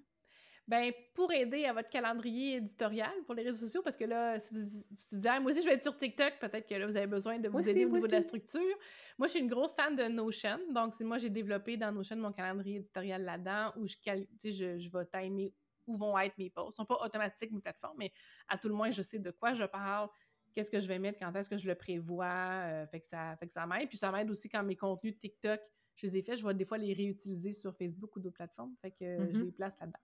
[0.70, 4.54] Ben, pour aider à votre calendrier éditorial pour les réseaux sociaux, parce que là, si
[4.54, 7.08] vous, si vous moi aussi je vais être sur TikTok, peut-être que là, vous avez
[7.08, 8.78] besoin de vous aider au niveau de la structure.
[9.18, 10.60] Moi, je suis une grosse fan de Notion.
[10.72, 13.96] Donc, moi, j'ai développé dans Notion mon calendrier éditorial là-dedans où je,
[14.44, 15.56] je, je vais timer
[15.88, 16.78] où vont être mes posts.
[16.78, 18.14] Ce ne sont pas automatiques mes plateformes, mais
[18.48, 20.08] à tout le moins, je sais de quoi je parle,
[20.54, 22.28] qu'est-ce que je vais mettre, quand est-ce que je le prévois.
[22.28, 23.90] Euh, fait que ça, fait que ça m'aide.
[23.90, 25.62] Puis ça m'aide aussi quand mes contenus de TikTok
[26.00, 28.74] je les ai faits, je vais des fois les réutiliser sur Facebook ou d'autres plateformes.
[28.82, 29.46] Fait que je mm-hmm.
[29.46, 30.00] les place là-dedans.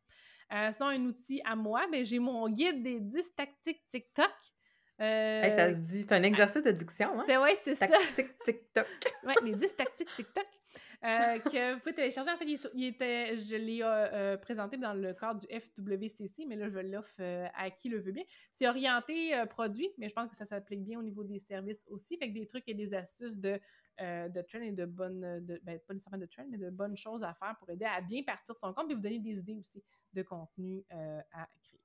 [0.53, 4.31] Euh, sinon, un outil à moi, ben, j'ai mon guide des 10 tactiques TikTok.
[5.01, 7.23] Euh, ça se dit, c'est un exercice de diction, hein?
[7.25, 7.87] C'est ouais, c'est ça.
[7.87, 8.87] Tactiques TikTok.
[9.25, 10.47] oui, les 10 tactiques TikTok.
[11.03, 12.31] Euh, que vous pouvez télécharger.
[12.31, 16.79] En fait, il, était, je l'ai présenté dans le cadre du FWCC, mais là, je
[16.79, 17.21] l'offre
[17.55, 18.23] à qui le veut bien.
[18.51, 22.17] C'est orienté produit, mais je pense que ça s'applique bien au niveau des services aussi.
[22.17, 23.59] Fait que des trucs et des astuces de
[24.01, 26.97] euh, de trend et de bonnes, de, ben, pas nécessairement de trend, mais de bonnes
[26.97, 29.55] choses à faire pour aider à bien partir son compte et vous donner des idées
[29.55, 29.83] aussi
[30.13, 31.81] de contenu euh, à créer.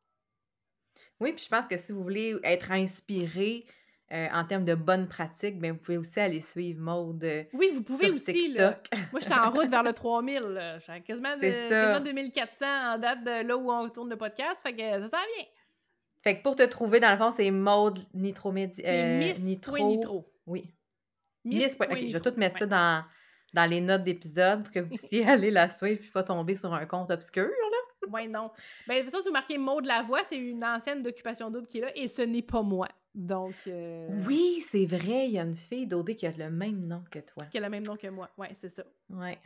[1.20, 3.64] Oui, puis je pense que si vous voulez être inspiré
[4.12, 7.70] euh, en termes de bonnes pratiques, ben, vous pouvez aussi aller suivre Maude euh, Oui,
[7.72, 8.48] vous pouvez sur aussi.
[8.48, 8.74] Là.
[9.12, 10.40] Moi, j'étais en route vers le 3000.
[10.40, 10.78] là.
[10.80, 14.60] Je suis quasiment, de, quasiment 2400 en date de là où on tourne le podcast.
[14.62, 15.46] Fait que ça s'en vient.
[16.22, 19.76] Fait que pour te trouver, dans le fond, c'est Maude euh, Miss Nitro...
[19.76, 20.26] Point Nitro.
[20.46, 20.68] Oui.
[21.44, 23.04] Miss Point ok, je vais tout mettre ça dans,
[23.54, 26.72] dans les notes d'épisode pour que vous puissiez aller la suivre et pas tomber sur
[26.74, 27.44] un compte obscur.
[27.44, 28.08] Là.
[28.08, 28.50] Ouais, non.
[28.88, 31.50] Ben, de toute façon, si vous marquez mot de la voix, c'est une ancienne d'occupation
[31.50, 32.88] double qui est là et ce n'est pas moi.
[33.14, 33.54] Donc.
[33.66, 37.02] euh, Oui, c'est vrai, il y a une fille d'OD qui a le même nom
[37.10, 37.44] que toi.
[37.50, 38.30] Qui a le même nom que moi.
[38.38, 38.84] Ouais, c'est ça.
[39.10, 39.38] Ouais.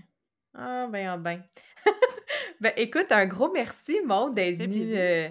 [0.55, 1.43] Ah, ben, ah, ben.
[2.61, 5.29] ben, écoute, un gros merci, Maud, d'être venue euh,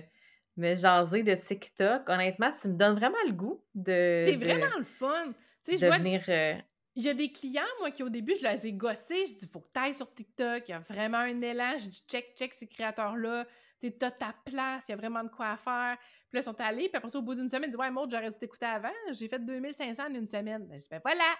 [0.57, 2.09] me jaser de TikTok.
[2.09, 5.33] Honnêtement, tu me donnes vraiment le goût de, C'est de, vraiment le fun.
[5.63, 6.23] Tu sais, je de vois, venir.
[6.29, 6.55] euh,
[6.95, 9.25] il y a des clients, moi, qui au début, je les ai gossés.
[9.25, 10.63] Je dis, faut que tu ailles sur TikTok.
[10.67, 11.77] Il y a vraiment un élan.
[11.77, 13.45] Je dis, check, check ces créateurs-là.
[13.79, 14.85] Tu sais, t'as ta place.
[14.87, 15.97] Il y a vraiment de quoi à faire.
[16.29, 16.89] Puis là, ils sont allés.
[16.89, 18.91] Puis après ça, au bout d'une semaine, ils disent, ouais, Maud, j'aurais dû t'écouter avant.
[19.11, 20.67] J'ai fait 2500 en une semaine.
[20.67, 21.35] Ben, je dis, ben voilà.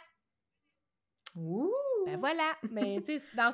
[1.36, 1.72] Ouh!
[2.06, 2.58] Ben voilà!
[2.72, 3.50] Mais tu sais, dans,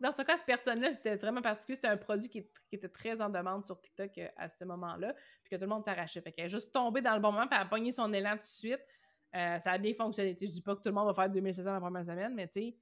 [0.00, 1.76] dans, son, cas, cette personne-là, c'était vraiment particulier.
[1.76, 5.14] C'était un produit qui, qui était très en demande sur TikTok euh, à ce moment-là,
[5.42, 6.20] puis que tout le monde s'arrachait.
[6.20, 8.36] Fait qu'elle est juste tombée dans le bon moment, puis elle a pogné son élan
[8.36, 8.80] tout de suite.
[9.34, 10.34] Euh, ça a bien fonctionné.
[10.34, 12.34] Tu sais, je dis pas que tout le monde va faire 2600 la première semaine,
[12.34, 12.76] mais tu sais,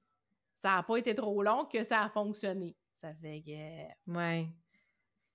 [0.57, 2.75] ça a pas été trop long que ça a fonctionné.
[2.93, 4.11] Ça fait que...
[4.11, 4.47] Ouais.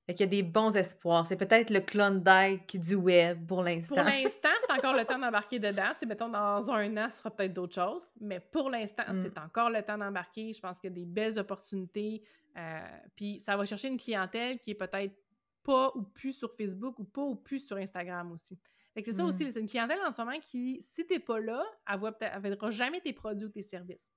[0.06, 1.26] Fait qu'il y a des bons espoirs.
[1.26, 3.94] C'est peut-être le Klondike du web pour l'instant.
[3.94, 5.92] Pour l'instant, c'est encore le temps d'embarquer dedans.
[5.92, 8.12] Tu sais, mettons, dans un an, ce sera peut-être d'autres choses.
[8.20, 9.22] Mais pour l'instant, Mm.
[9.22, 10.52] c'est encore le temps d'embarquer.
[10.52, 12.22] Je pense qu'il y a des belles opportunités.
[12.56, 12.80] Euh,
[13.16, 15.14] puis ça va chercher une clientèle qui est peut-être
[15.62, 18.58] pas ou plus sur Facebook ou pas ou plus sur Instagram aussi.
[18.94, 19.26] Fait que c'est ça Mm.
[19.28, 22.32] aussi, c'est une clientèle en ce moment qui, si t'es pas là, elle voit peut-être,
[22.36, 24.12] elle verra jamais tes produits ou tes services.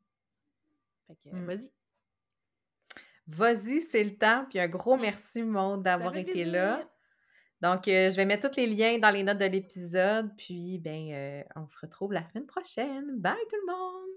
[1.07, 1.45] Fait que, Mm.
[1.45, 1.71] vas-y.
[3.27, 4.45] Vas-y, c'est le temps.
[4.49, 5.01] Puis un gros Mm.
[5.01, 6.51] merci, Maud, Ça d'avoir été plaisir.
[6.53, 6.89] là.
[7.61, 10.31] Donc, euh, je vais mettre tous les liens dans les notes de l'épisode.
[10.37, 13.17] Puis, ben, euh, on se retrouve la semaine prochaine.
[13.17, 14.09] Bye tout le monde!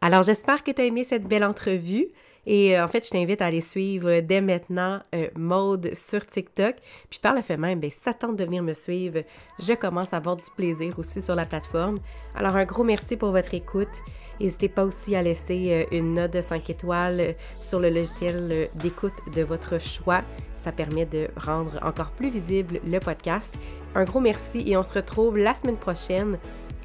[0.00, 2.08] Alors, j'espère que tu as aimé cette belle entrevue.
[2.46, 6.26] Et euh, en fait, je t'invite à aller suivre euh, dès maintenant euh, Maude sur
[6.26, 6.76] TikTok.
[7.10, 7.80] Puis par le fait même,
[8.20, 9.22] tente de venir me suivre,
[9.58, 11.98] je commence à avoir du plaisir aussi sur la plateforme.
[12.34, 14.02] Alors, un gros merci pour votre écoute.
[14.40, 19.14] N'hésitez pas aussi à laisser euh, une note de 5 étoiles sur le logiciel d'écoute
[19.34, 20.22] de votre choix.
[20.54, 23.56] Ça permet de rendre encore plus visible le podcast.
[23.94, 26.38] Un gros merci et on se retrouve la semaine prochaine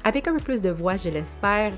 [0.04, 1.72] avec un peu plus de voix, je l'espère,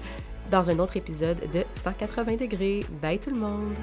[0.53, 2.85] dans un autre épisode de 180 degrés.
[3.01, 3.75] Bye tout le monde!